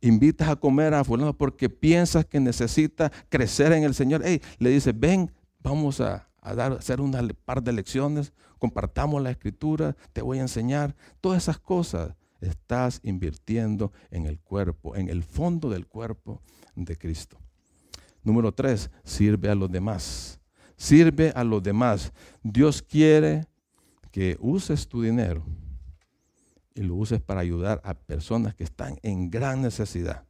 Invitas 0.00 0.48
a 0.48 0.56
comer 0.56 0.94
a 0.94 1.04
fulano 1.04 1.36
porque 1.36 1.68
piensas 1.68 2.24
que 2.24 2.40
necesita 2.40 3.10
crecer 3.28 3.72
en 3.72 3.84
el 3.84 3.94
Señor. 3.94 4.22
Hey, 4.24 4.40
le 4.58 4.70
dices, 4.70 4.98
ven, 4.98 5.30
vamos 5.62 6.00
a, 6.00 6.28
dar, 6.42 6.72
hacer 6.72 7.00
un 7.00 7.12
par 7.44 7.62
de 7.62 7.72
lecciones, 7.72 8.32
compartamos 8.58 9.22
la 9.22 9.30
escritura, 9.30 9.96
te 10.12 10.22
voy 10.22 10.38
a 10.38 10.42
enseñar. 10.42 10.96
Todas 11.20 11.42
esas 11.42 11.58
cosas 11.58 12.14
estás 12.40 13.00
invirtiendo 13.02 13.92
en 14.10 14.26
el 14.26 14.40
cuerpo, 14.40 14.96
en 14.96 15.08
el 15.08 15.22
fondo 15.22 15.68
del 15.68 15.86
cuerpo 15.86 16.40
de 16.74 16.96
Cristo. 16.96 17.38
Número 18.22 18.52
tres, 18.52 18.90
sirve 19.04 19.50
a 19.50 19.54
los 19.54 19.70
demás 19.70 20.40
sirve 20.80 21.30
a 21.36 21.44
los 21.44 21.62
demás. 21.62 22.10
Dios 22.42 22.80
quiere 22.80 23.44
que 24.10 24.38
uses 24.40 24.88
tu 24.88 25.02
dinero 25.02 25.44
y 26.74 26.82
lo 26.82 26.94
uses 26.94 27.20
para 27.20 27.40
ayudar 27.40 27.80
a 27.84 27.94
personas 27.94 28.54
que 28.54 28.64
están 28.64 28.98
en 29.02 29.30
gran 29.30 29.62
necesidad, 29.62 30.24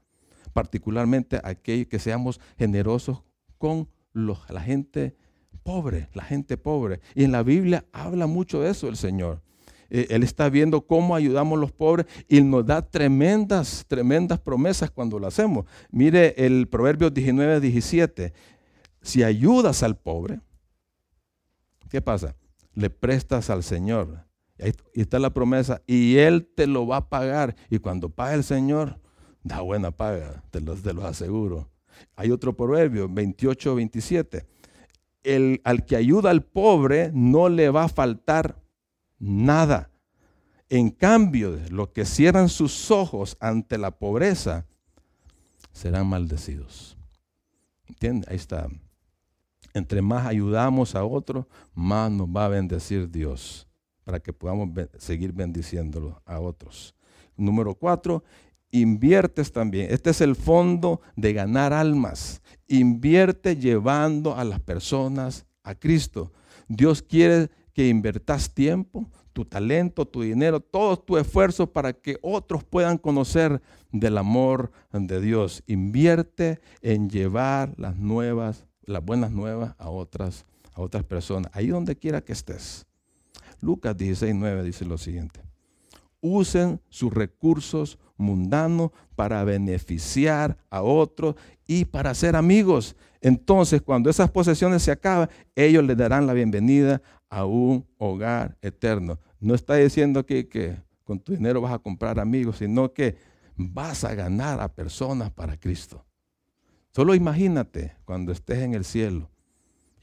particularmente 0.53 1.41
aquellos 1.43 1.89
que 1.89 1.99
seamos 1.99 2.41
generosos 2.59 3.23
con 3.59 3.89
la 4.13 4.61
gente 4.61 5.17
pobre, 5.63 6.09
la 6.15 6.25
gente 6.25 6.57
pobre. 6.57 7.01
Y 7.15 7.25
en 7.25 7.33
la 7.33 7.43
Biblia 7.43 7.85
habla 7.93 8.27
mucho 8.27 8.61
de 8.61 8.71
eso 8.71 8.89
el 8.89 8.97
Señor. 8.97 9.43
Eh, 9.91 10.07
él 10.11 10.23
está 10.23 10.49
viendo 10.49 10.87
cómo 10.87 11.15
ayudamos 11.15 11.57
a 11.59 11.61
los 11.61 11.73
pobres 11.73 12.07
y 12.29 12.41
nos 12.41 12.65
da 12.65 12.83
tremendas, 12.83 13.85
tremendas 13.89 14.39
promesas 14.39 14.91
cuando 14.91 15.19
lo 15.19 15.27
hacemos. 15.27 15.67
Mire 15.91 16.35
el 16.37 16.69
Proverbio 16.69 17.11
19, 17.11 17.61
17 17.61 18.33
si 19.03 19.23
ayudas 19.23 19.83
al 19.83 19.97
pobre, 19.97 20.41
¿qué 21.89 22.03
pasa? 22.03 22.37
Le 22.75 22.91
prestas 22.91 23.51
al 23.51 23.63
Señor. 23.63 24.27
Y 24.95 25.01
está 25.01 25.19
la 25.19 25.31
promesa. 25.31 25.83
Y 25.87 26.17
Él 26.17 26.47
te 26.55 26.67
lo 26.67 26.87
va 26.87 26.99
a 26.99 27.09
pagar. 27.09 27.57
Y 27.71 27.79
cuando 27.79 28.11
pague 28.11 28.35
el 28.35 28.45
Señor, 28.45 28.99
da 29.43 29.61
buena 29.61 29.91
paga, 29.91 30.43
te 30.51 30.61
lo, 30.61 30.75
te 30.75 30.91
aseguro. 31.03 31.71
Hay 32.17 32.31
otro 32.31 32.57
proverbio, 32.57 33.09
28, 33.09 33.75
27. 33.75 34.47
El, 35.23 35.61
al 35.65 35.85
que 35.85 35.97
ayuda 35.97 36.31
al 36.31 36.43
pobre 36.43 37.11
no 37.13 37.49
le 37.49 37.71
va 37.71 37.85
a 37.85 37.89
faltar 37.89 38.61
nada. 39.19 39.91
En 40.69 40.91
cambio, 40.91 41.59
los 41.71 41.89
que 41.89 42.05
cierran 42.05 42.49
sus 42.49 42.91
ojos 42.91 43.37
ante 43.41 43.77
la 43.77 43.91
pobreza 43.91 44.67
serán 45.73 46.07
maldecidos. 46.07 46.97
¿Entiendes? 47.89 48.31
Ahí 48.31 48.37
está. 48.37 48.69
Entre 49.75 50.01
más 50.01 50.27
ayudamos 50.27 50.95
a 50.95 51.05
otros, 51.05 51.47
más 51.75 52.11
nos 52.11 52.29
va 52.29 52.47
a 52.47 52.49
bendecir 52.49 53.11
Dios. 53.11 53.70
Para 54.05 54.21
que 54.21 54.33
podamos 54.33 54.69
seguir 54.99 55.33
bendiciéndolo 55.33 56.23
a 56.25 56.41
otros. 56.41 56.95
Número 57.37 57.75
cuatro, 57.75 58.25
inviertes 58.71 59.53
también. 59.53 59.89
Este 59.91 60.11
es 60.11 60.21
el 60.21 60.37
fondo 60.37 61.01
de 61.17 61.33
ganar 61.33 61.73
almas. 61.73 62.43
Invierte 62.69 63.57
llevando 63.57 64.37
a 64.37 64.45
las 64.45 64.61
personas 64.61 65.47
a 65.63 65.75
Cristo. 65.75 66.33
Dios 66.69 67.03
quiere 67.03 67.51
que 67.73 67.89
invertas 67.89 68.53
tiempo, 68.53 69.09
tu 69.33 69.45
talento, 69.45 70.07
tu 70.07 70.23
dinero, 70.23 70.61
todo 70.61 70.99
tu 70.99 71.19
esfuerzo 71.19 71.73
para 71.73 71.93
que 71.93 72.19
otros 72.23 72.65
puedan 72.65 72.99
conocer 72.99 73.61
del 73.93 74.19
amor 74.19 74.71
de 74.93 75.21
Dios. 75.21 75.63
Invierte 75.67 76.61
en 76.83 77.09
llevar 77.09 77.75
las 77.79 77.97
nuevas, 77.97 78.67
las 78.85 79.05
buenas 79.05 79.31
nuevas 79.31 79.75
a 79.79 79.89
otras, 79.89 80.47
a 80.75 80.81
otras 80.81 81.05
personas, 81.05 81.51
ahí 81.55 81.69
donde 81.69 81.97
quiera 81.97 82.21
que 82.21 82.33
estés. 82.33 82.87
Lucas 83.61 83.97
16, 83.97 84.35
9 84.35 84.63
dice 84.65 84.85
lo 84.85 84.99
siguiente. 84.99 85.41
Usen 86.21 86.81
sus 86.89 87.13
recursos 87.13 87.99
mundanos 88.17 88.91
para 89.17 89.43
beneficiar 89.45 90.59
a 90.69 90.83
otros 90.83 91.37
y 91.67 91.87
para 91.87 92.15
ser 92.15 92.37
amigos. 92.37 92.97
Entonces, 93.21 93.83
cuando 93.83 94.11
esas 94.11 94.31
posesiones 94.31 94.83
se 94.83 94.93
acaban, 94.93 95.31
ellos 95.55 95.85
le 95.85 95.95
darán 95.95 96.27
la 96.27 96.33
bienvenida 96.33 97.01
a 97.29 97.45
un 97.45 97.87
hogar 97.99 98.57
eterno. 98.61 99.19
No 99.41 99.55
está 99.55 99.77
diciendo 99.77 100.27
que, 100.27 100.49
que 100.49 100.77
con 101.05 101.19
tu 101.21 101.33
dinero 101.33 101.61
vas 101.61 101.73
a 101.73 101.79
comprar 101.79 102.19
amigos, 102.21 102.59
sino 102.59 102.93
que 102.93 103.17
vas 103.57 104.05
a 104.05 104.15
ganar 104.15 104.61
a 104.61 104.69
personas 104.69 105.31
para 105.31 105.59
Cristo. 105.59 106.05
Solo 106.93 107.15
imagínate 107.15 107.95
cuando 108.05 108.33
estés 108.33 108.59
en 108.59 108.75
el 108.75 108.85
cielo. 108.85 109.31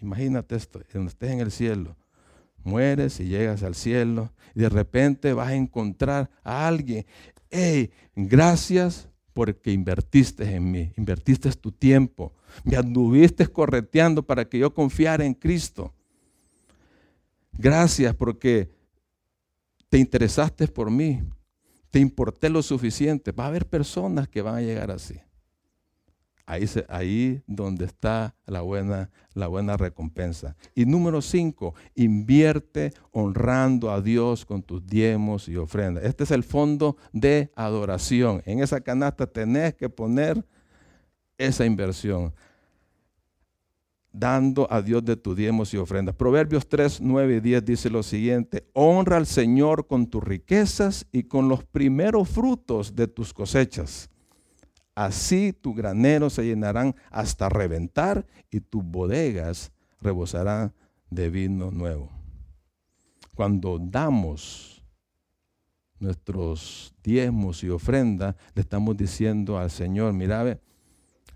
Imagínate 0.01 0.55
esto, 0.55 0.81
cuando 0.91 1.09
estés 1.09 1.31
en 1.31 1.39
el 1.39 1.51
cielo 1.51 1.95
mueres 2.67 3.19
y 3.19 3.25
llegas 3.25 3.63
al 3.63 3.73
cielo 3.73 4.32
y 4.53 4.62
de 4.62 4.69
repente 4.69 5.34
vas 5.34 5.49
a 5.49 5.56
encontrar 5.56 6.30
a 6.43 6.67
alguien. 6.67 7.06
Hey, 7.49 7.91
gracias 8.15 9.10
porque 9.34 9.71
invertiste 9.71 10.43
en 10.56 10.71
mí, 10.71 10.91
invertiste 10.97 11.51
tu 11.53 11.71
tiempo, 11.71 12.34
me 12.63 12.75
anduviste 12.75 13.47
correteando 13.47 14.23
para 14.23 14.49
que 14.49 14.60
yo 14.60 14.73
confiara 14.73 15.25
en 15.25 15.34
Cristo. 15.34 15.93
Gracias 17.53 18.13
porque 18.15 18.69
te 19.89 19.97
interesaste 19.97 20.67
por 20.67 20.91
mí, 20.91 21.21
te 21.89 21.99
importé 21.99 22.49
lo 22.49 22.62
suficiente. 22.62 23.32
Va 23.32 23.45
a 23.45 23.47
haber 23.47 23.67
personas 23.67 24.27
que 24.27 24.41
van 24.41 24.56
a 24.56 24.62
llegar 24.62 24.91
así. 24.91 25.19
Ahí, 26.49 26.65
ahí 26.88 27.43
donde 27.45 27.83
está 27.83 28.33
la 28.45 28.62
buena, 28.62 29.12
la 29.33 29.47
buena 29.47 29.75
recompensa. 29.75 30.55
Y 30.73 30.86
número 30.86 31.21
cinco, 31.21 31.75
invierte 31.93 32.93
honrando 33.12 33.91
a 33.91 34.01
Dios 34.01 34.45
con 34.45 34.63
tus 34.63 34.88
diezmos 34.88 35.49
y 35.49 35.57
ofrendas. 35.57 36.05
Este 36.05 36.23
es 36.23 36.31
el 36.31 36.45
fondo 36.45 36.95
de 37.12 37.51
adoración. 37.53 38.41
En 38.45 38.62
esa 38.62 38.79
canasta 38.79 39.27
tenés 39.27 39.75
que 39.75 39.89
poner 39.89 40.41
esa 41.38 41.65
inversión 41.65 42.33
dando 44.13 44.71
a 44.71 44.81
Dios 44.81 45.03
de 45.03 45.17
tus 45.17 45.36
diezmos 45.36 45.73
y 45.73 45.77
ofrendas. 45.77 46.15
Proverbios 46.15 46.65
3, 46.69 47.01
9 47.01 47.36
y 47.36 47.39
10 47.41 47.65
dice 47.65 47.89
lo 47.89 48.03
siguiente, 48.03 48.65
honra 48.71 49.17
al 49.17 49.25
Señor 49.25 49.86
con 49.86 50.07
tus 50.07 50.23
riquezas 50.23 51.05
y 51.12 51.23
con 51.23 51.49
los 51.49 51.65
primeros 51.65 52.29
frutos 52.29 52.95
de 52.95 53.10
tus 53.10 53.33
cosechas 53.33 54.10
Así 54.97 55.53
tu 55.53 55.75
granero 55.75 56.27
se 56.27 56.43
llenarán 56.43 56.95
hasta 57.12 57.49
reventar 57.49 58.25
y 58.49 58.62
tus 58.62 58.83
bodegas 58.83 59.71
rebosarán 60.01 60.73
de 61.12 61.29
vino 61.29 61.69
nuevo. 61.69 62.10
Cuando 63.36 63.77
damos 63.77 64.83
nuestros 65.99 66.95
diezmos 67.03 67.63
y 67.63 67.69
ofrendas, 67.69 68.33
le 68.55 68.63
estamos 68.63 68.97
diciendo 68.97 69.60
al 69.60 69.69
Señor, 69.69 70.13
mira, 70.13 70.60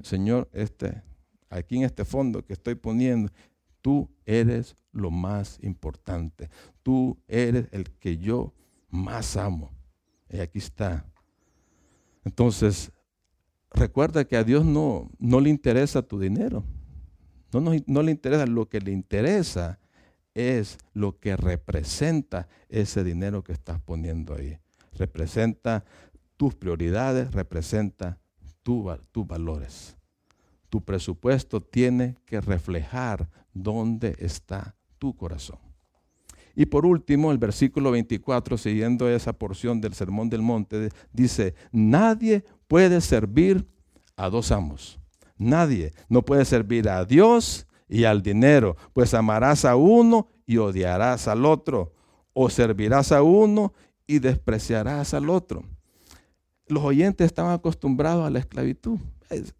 Señor, 0.01 0.49
este, 0.53 1.03
aquí 1.47 1.77
en 1.77 1.83
este 1.83 2.03
fondo 2.03 2.43
que 2.43 2.53
estoy 2.53 2.73
poniendo, 2.73 3.31
tú 3.79 4.09
eres 4.25 4.75
lo 4.91 5.11
más 5.11 5.59
importante. 5.61 6.49
Tú 6.81 7.15
eres 7.27 7.67
el 7.71 7.91
que 7.91 8.17
yo 8.17 8.55
más 8.89 9.37
amo. 9.37 9.69
Y 10.31 10.39
aquí 10.39 10.57
está. 10.57 11.05
Entonces, 12.25 12.91
recuerda 13.73 14.25
que 14.25 14.37
a 14.37 14.43
Dios 14.43 14.65
no, 14.65 15.09
no 15.19 15.39
le 15.39 15.49
interesa 15.49 16.01
tu 16.01 16.19
dinero. 16.19 16.63
No, 17.53 17.59
no, 17.59 18.01
le 18.01 18.11
interesa, 18.11 18.45
lo 18.45 18.69
que 18.69 18.79
le 18.79 18.91
interesa 18.91 19.79
es 20.33 20.77
lo 20.93 21.19
que 21.19 21.35
representa 21.35 22.47
ese 22.69 23.03
dinero 23.03 23.43
que 23.43 23.51
estás 23.51 23.81
poniendo 23.81 24.35
ahí. 24.35 24.57
Representa 24.93 25.83
tus 26.37 26.55
prioridades, 26.55 27.33
representa 27.33 28.19
tus 28.63 29.27
valores. 29.27 29.97
Tu 30.69 30.81
presupuesto 30.81 31.59
tiene 31.59 32.15
que 32.25 32.39
reflejar 32.39 33.29
dónde 33.53 34.15
está 34.19 34.75
tu 34.97 35.13
corazón. 35.15 35.59
Y 36.55 36.65
por 36.65 36.85
último, 36.85 37.31
el 37.31 37.37
versículo 37.37 37.91
24, 37.91 38.57
siguiendo 38.57 39.09
esa 39.09 39.33
porción 39.33 39.79
del 39.81 39.93
Sermón 39.93 40.29
del 40.29 40.41
Monte, 40.41 40.89
dice, 41.13 41.55
nadie 41.71 42.43
puede 42.71 43.01
servir 43.01 43.67
a 44.15 44.29
dos 44.29 44.49
amos. 44.49 44.97
Nadie 45.37 45.91
no 46.07 46.21
puede 46.21 46.45
servir 46.45 46.87
a 46.87 47.03
Dios 47.03 47.67
y 47.89 48.05
al 48.05 48.21
dinero, 48.21 48.77
pues 48.93 49.13
amarás 49.13 49.65
a 49.65 49.75
uno 49.75 50.29
y 50.45 50.55
odiarás 50.55 51.27
al 51.27 51.45
otro, 51.45 51.91
o 52.31 52.49
servirás 52.49 53.11
a 53.11 53.23
uno 53.23 53.73
y 54.07 54.19
despreciarás 54.19 55.13
al 55.13 55.29
otro. 55.29 55.65
Los 56.65 56.81
oyentes 56.81 57.25
estaban 57.25 57.51
acostumbrados 57.51 58.25
a 58.25 58.29
la 58.29 58.39
esclavitud. 58.39 58.99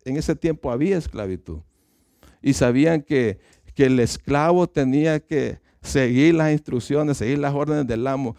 En 0.06 0.15
ese 0.15 0.34
tiempo 0.34 0.71
había 0.71 0.97
esclavitud. 0.97 1.60
Y 2.41 2.54
sabían 2.54 3.02
que, 3.02 3.41
que 3.76 3.88
el 3.88 4.00
esclavo 4.00 4.67
tenía 4.67 5.19
que 5.19 5.60
seguir 5.82 6.36
las 6.36 6.54
instrucciones, 6.54 7.17
seguir 7.17 7.39
las 7.39 7.54
órdenes 7.54 7.88
del 7.88 8.08
amo. 8.08 8.38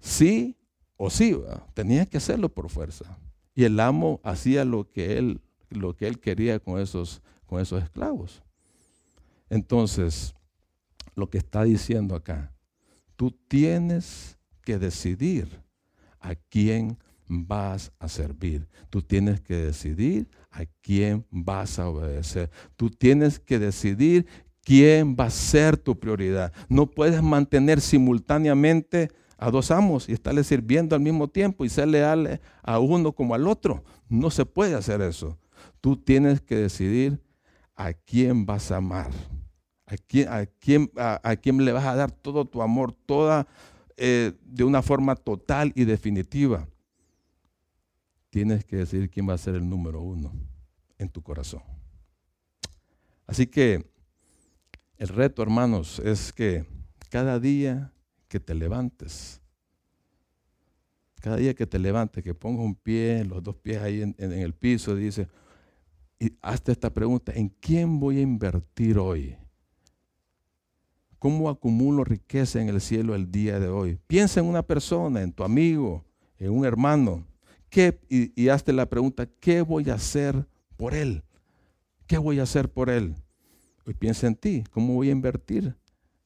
Sí 0.00 0.54
o 0.98 1.08
sí, 1.08 1.34
tenía 1.72 2.04
que 2.04 2.18
hacerlo 2.18 2.50
por 2.50 2.68
fuerza. 2.68 3.16
Y 3.54 3.64
el 3.64 3.78
amo 3.80 4.20
hacía 4.24 4.64
lo 4.64 4.88
que 4.88 5.18
él, 5.18 5.40
lo 5.70 5.94
que 5.96 6.06
él 6.06 6.18
quería 6.18 6.58
con 6.58 6.80
esos, 6.80 7.22
con 7.46 7.60
esos 7.60 7.82
esclavos. 7.82 8.42
Entonces, 9.50 10.34
lo 11.14 11.28
que 11.28 11.38
está 11.38 11.64
diciendo 11.64 12.14
acá, 12.14 12.52
tú 13.16 13.30
tienes 13.48 14.38
que 14.62 14.78
decidir 14.78 15.60
a 16.20 16.34
quién 16.34 16.98
vas 17.28 17.92
a 17.98 18.08
servir. 18.08 18.68
Tú 18.90 19.02
tienes 19.02 19.40
que 19.40 19.56
decidir 19.56 20.28
a 20.50 20.64
quién 20.80 21.26
vas 21.30 21.78
a 21.78 21.88
obedecer. 21.88 22.50
Tú 22.76 22.90
tienes 22.90 23.38
que 23.38 23.58
decidir 23.58 24.26
quién 24.62 25.16
va 25.18 25.26
a 25.26 25.30
ser 25.30 25.76
tu 25.76 25.98
prioridad. 25.98 26.52
No 26.68 26.86
puedes 26.86 27.22
mantener 27.22 27.80
simultáneamente 27.80 29.10
a 29.42 29.50
dos 29.50 29.72
amos 29.72 30.08
y 30.08 30.12
estarle 30.12 30.44
sirviendo 30.44 30.94
al 30.94 31.02
mismo 31.02 31.26
tiempo 31.26 31.64
y 31.64 31.68
ser 31.68 31.88
leal 31.88 32.40
a 32.62 32.78
uno 32.78 33.10
como 33.10 33.34
al 33.34 33.48
otro. 33.48 33.82
No 34.08 34.30
se 34.30 34.46
puede 34.46 34.76
hacer 34.76 35.00
eso. 35.00 35.36
Tú 35.80 35.96
tienes 35.96 36.40
que 36.40 36.54
decidir 36.54 37.20
a 37.74 37.92
quién 37.92 38.46
vas 38.46 38.70
a 38.70 38.76
amar, 38.76 39.10
a 39.86 39.96
quién, 39.96 40.28
a 40.28 40.46
quién, 40.46 40.92
a, 40.96 41.34
quién 41.36 41.64
le 41.64 41.72
vas 41.72 41.84
a 41.84 41.96
dar 41.96 42.12
todo 42.12 42.44
tu 42.44 42.62
amor, 42.62 42.92
toda 42.92 43.48
eh, 43.96 44.32
de 44.44 44.62
una 44.62 44.80
forma 44.80 45.16
total 45.16 45.72
y 45.74 45.86
definitiva. 45.86 46.68
Tienes 48.30 48.64
que 48.64 48.76
decidir 48.76 49.10
quién 49.10 49.28
va 49.28 49.34
a 49.34 49.38
ser 49.38 49.56
el 49.56 49.68
número 49.68 50.00
uno 50.02 50.32
en 50.98 51.08
tu 51.08 51.20
corazón. 51.20 51.62
Así 53.26 53.48
que 53.48 53.90
el 54.98 55.08
reto, 55.08 55.42
hermanos, 55.42 55.98
es 55.98 56.32
que 56.32 56.64
cada 57.10 57.40
día 57.40 57.92
que 58.32 58.40
te 58.40 58.54
levantes. 58.54 59.42
Cada 61.20 61.36
día 61.36 61.52
que 61.52 61.66
te 61.66 61.78
levantes, 61.78 62.24
que 62.24 62.32
pongas 62.32 62.64
un 62.64 62.74
pie, 62.74 63.26
los 63.26 63.42
dos 63.42 63.56
pies 63.56 63.82
ahí 63.82 64.00
en, 64.00 64.14
el 64.18 64.54
piso, 64.54 64.96
dice, 64.96 65.28
y 66.18 66.32
hazte 66.40 66.72
esta 66.72 66.88
pregunta, 66.94 67.32
¿en 67.34 67.50
quién 67.50 68.00
voy 68.00 68.16
a 68.16 68.22
invertir 68.22 68.98
hoy? 68.98 69.36
¿Cómo 71.18 71.50
acumulo 71.50 72.04
riqueza 72.04 72.62
en 72.62 72.70
el 72.70 72.80
cielo 72.80 73.14
el 73.14 73.30
día 73.30 73.60
de 73.60 73.68
hoy? 73.68 73.98
Piensa 74.06 74.40
en 74.40 74.46
una 74.46 74.62
persona, 74.62 75.20
en 75.20 75.30
tu 75.30 75.44
amigo, 75.44 76.02
en 76.38 76.52
un 76.52 76.64
hermano. 76.64 77.26
¿Qué, 77.68 78.00
y, 78.08 78.32
y 78.42 78.48
hazte 78.48 78.72
la 78.72 78.86
pregunta, 78.86 79.26
¿qué 79.26 79.60
voy 79.60 79.90
a 79.90 79.94
hacer 79.94 80.46
por 80.78 80.94
él? 80.94 81.22
¿Qué 82.06 82.16
voy 82.16 82.40
a 82.40 82.44
hacer 82.44 82.70
por 82.72 82.88
él? 82.88 83.14
Hoy 83.84 83.92
piensa 83.92 84.26
en 84.26 84.36
ti, 84.36 84.64
¿cómo 84.70 84.94
voy 84.94 85.10
a 85.10 85.12
invertir? 85.12 85.76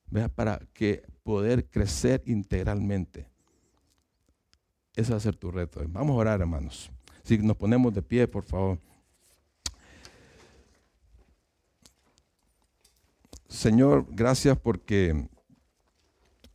Vea, 0.09 0.29
para 0.29 0.61
que 0.73 1.03
poder 1.27 1.69
crecer 1.69 2.23
integralmente. 2.27 3.27
Ese 4.95 5.11
va 5.11 5.17
a 5.17 5.21
ser 5.21 5.35
tu 5.35 5.51
reto. 5.51 5.83
Vamos 5.89 6.15
a 6.15 6.19
orar, 6.21 6.41
hermanos. 6.41 6.89
Si 7.25 7.37
nos 7.39 7.57
ponemos 7.57 7.93
de 7.93 8.01
pie, 8.01 8.29
por 8.29 8.45
favor. 8.45 8.79
Señor, 13.49 14.07
gracias 14.09 14.57
porque 14.57 15.29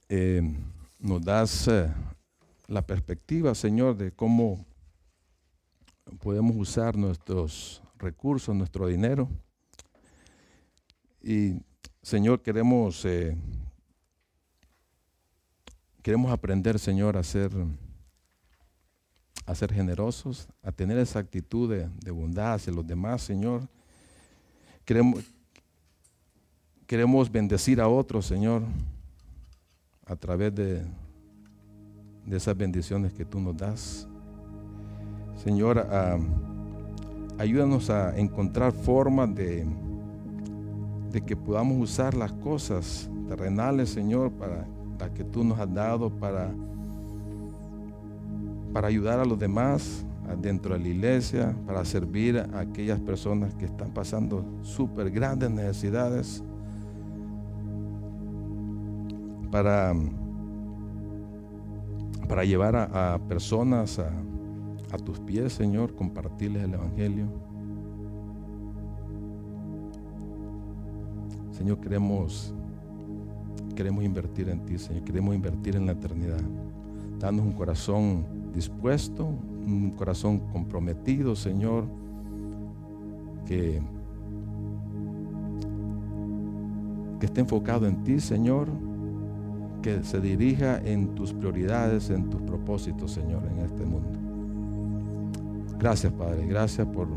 eh, 0.07 0.41
nos 0.99 1.21
das 1.21 1.67
eh, 1.67 1.93
la 2.67 2.81
perspectiva, 2.81 3.53
Señor, 3.53 3.97
de 3.97 4.13
cómo 4.13 4.65
podemos 6.21 6.55
usar 6.55 6.95
nuestros 6.95 7.83
recursos, 7.97 8.55
nuestro 8.55 8.87
dinero. 8.87 9.27
Y, 11.21 11.57
Señor, 12.01 12.41
queremos, 12.41 13.03
eh, 13.03 13.35
queremos 16.01 16.31
aprender, 16.31 16.79
Señor, 16.79 17.15
a 17.15 17.23
ser, 17.23 17.51
a 19.45 19.55
ser 19.55 19.73
generosos, 19.73 20.47
a 20.63 20.71
tener 20.71 20.97
esa 20.97 21.19
actitud 21.19 21.69
de, 21.69 22.11
bondad 22.11 22.53
hacia 22.53 22.73
los 22.73 22.85
demás, 22.85 23.21
Señor. 23.21 23.67
Queremos, 24.83 25.23
queremos 26.87 27.31
bendecir 27.31 27.79
a 27.79 27.87
otros, 27.87 28.25
Señor, 28.25 28.63
a 30.05 30.15
través 30.15 30.53
de, 30.55 30.83
de 32.25 32.37
esas 32.37 32.57
bendiciones 32.57 33.13
que 33.13 33.25
tú 33.25 33.39
nos 33.39 33.55
das. 33.55 34.07
Señor, 35.43 35.87
ayúdanos 37.37 37.89
a 37.89 38.17
encontrar 38.17 38.71
formas 38.73 39.33
de, 39.33 39.65
de 41.11 41.21
que 41.21 41.35
podamos 41.35 41.77
usar 41.77 42.15
las 42.15 42.31
cosas 42.31 43.09
terrenales, 43.27 43.89
Señor, 43.89 44.31
para 44.31 44.67
que 45.09 45.23
tú 45.23 45.43
nos 45.43 45.59
has 45.59 45.73
dado, 45.73 46.09
para, 46.09 46.51
para 48.73 48.87
ayudar 48.87 49.19
a 49.19 49.25
los 49.25 49.37
demás 49.39 50.05
dentro 50.41 50.73
de 50.73 50.79
la 50.79 50.87
iglesia, 50.87 51.55
para 51.65 51.83
servir 51.83 52.37
a 52.37 52.59
aquellas 52.59 52.99
personas 52.99 53.53
que 53.55 53.65
están 53.65 53.91
pasando 53.91 54.45
súper 54.61 55.11
grandes 55.11 55.49
necesidades, 55.49 56.43
para 59.51 59.93
para 62.31 62.45
llevar 62.45 62.77
a, 62.77 63.19
personas 63.27 63.99
a, 63.99 64.09
a 64.93 64.97
tus 64.97 65.19
pies, 65.19 65.51
Señor, 65.51 65.93
compartirles 65.93 66.63
el 66.63 66.75
Evangelio. 66.75 67.27
Señor, 71.51 71.81
queremos, 71.81 72.55
queremos 73.81 74.03
invertir 74.03 74.47
en 74.47 74.63
ti, 74.63 74.77
Señor, 74.77 75.03
queremos 75.03 75.33
invertir 75.33 75.75
en 75.75 75.87
la 75.87 75.93
eternidad. 75.93 76.39
Danos 77.17 77.43
un 77.43 77.51
corazón 77.51 78.23
dispuesto, 78.53 79.25
un 79.25 79.89
corazón 79.97 80.37
comprometido, 80.53 81.35
Señor, 81.35 81.85
que, 83.47 83.81
que 87.19 87.25
esté 87.25 87.41
enfocado 87.41 87.87
en 87.87 88.03
ti, 88.03 88.19
Señor, 88.19 88.67
que 89.81 90.03
se 90.03 90.21
dirija 90.21 90.77
en 90.77 91.15
tus 91.15 91.33
prioridades, 91.33 92.11
en 92.11 92.29
tus 92.29 92.39
propósitos, 92.43 93.11
Señor, 93.11 93.41
en 93.51 93.65
este 93.65 93.83
mundo. 93.83 94.11
Gracias, 95.79 96.13
Padre. 96.13 96.45
Gracias 96.45 96.85
por, 96.85 97.07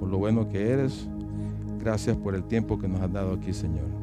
por 0.00 0.08
lo 0.08 0.18
bueno 0.18 0.48
que 0.48 0.68
eres. 0.68 1.08
Gracias 1.78 2.16
por 2.16 2.34
el 2.34 2.42
tiempo 2.42 2.76
que 2.76 2.88
nos 2.88 3.02
has 3.02 3.12
dado 3.12 3.34
aquí, 3.34 3.52
Señor. 3.52 3.97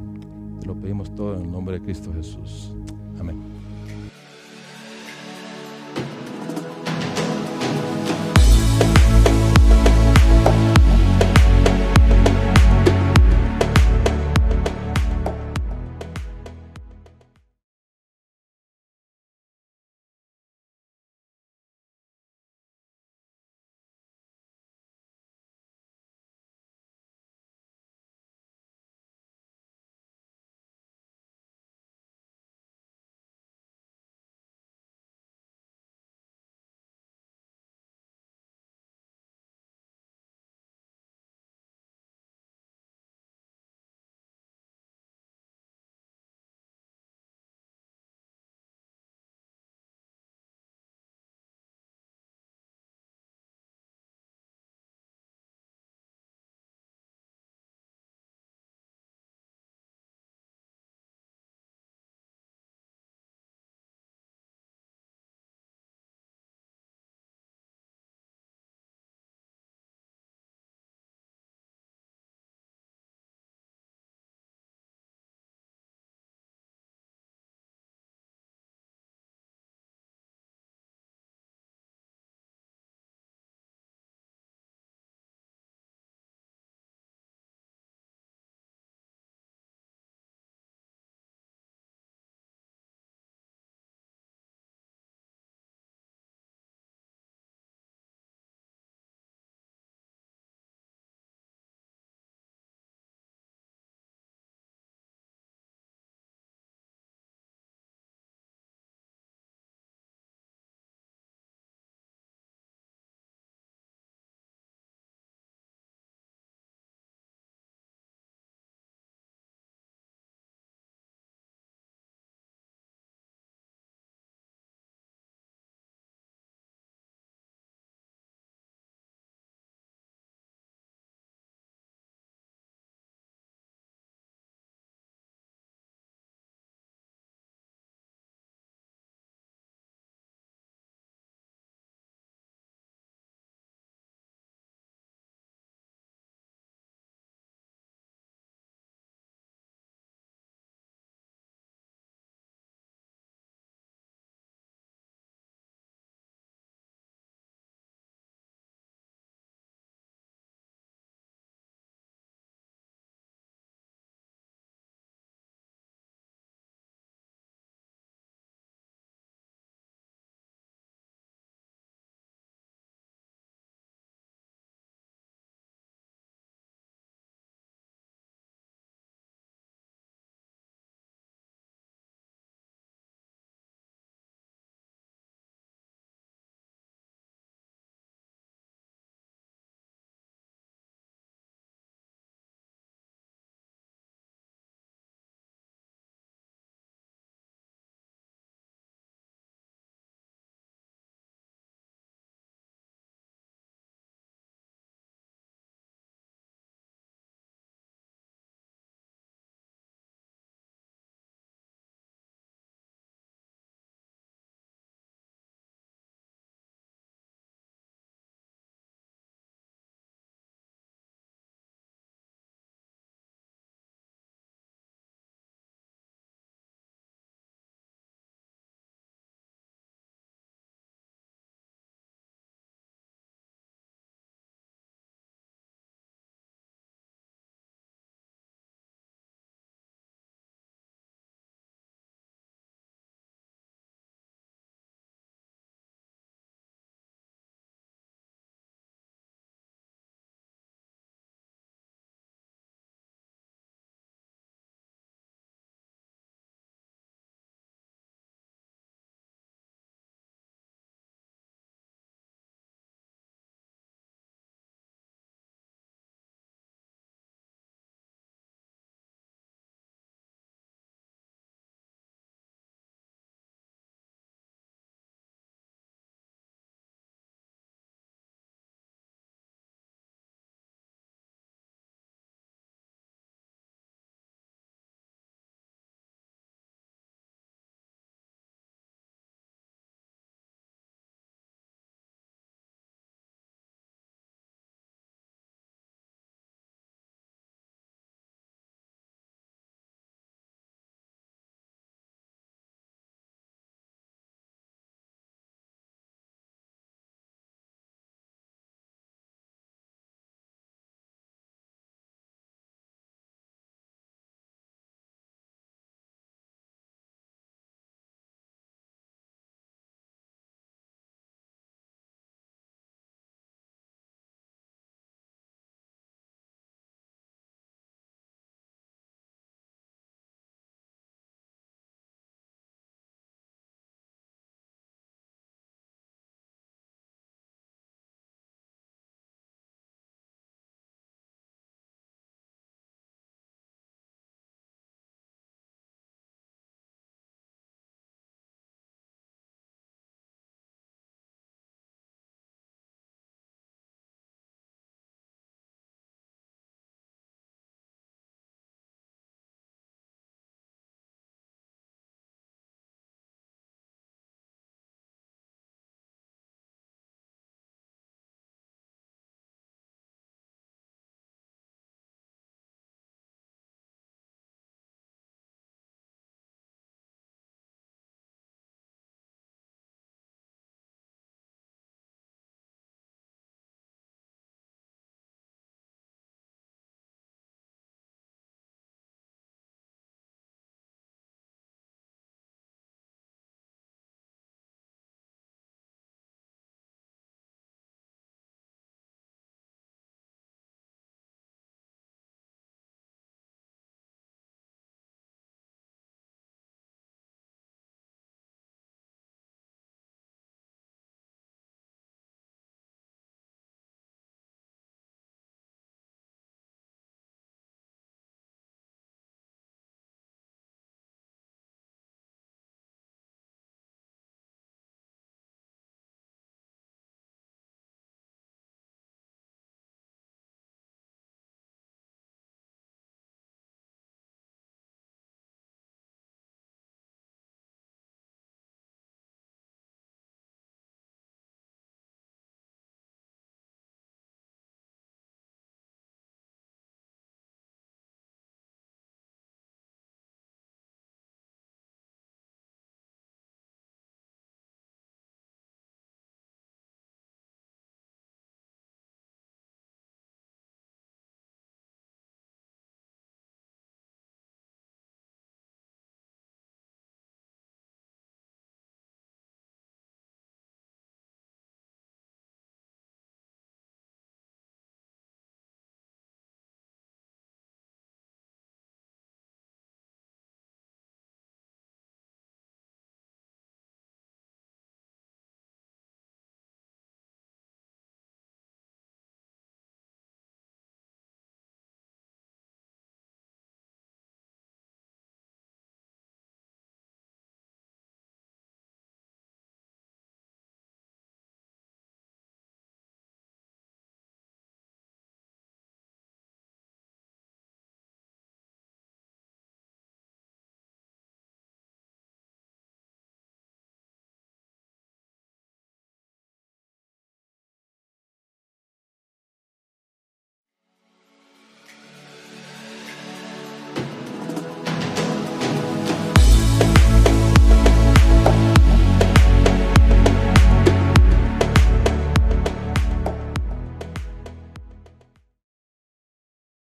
Te 0.59 0.67
lo 0.67 0.75
pedimos 0.75 1.13
todo 1.15 1.35
en 1.35 1.45
el 1.45 1.51
nombre 1.51 1.79
de 1.79 1.85
Cristo 1.85 2.11
Jesús. 2.13 2.73
Amén. 3.19 3.54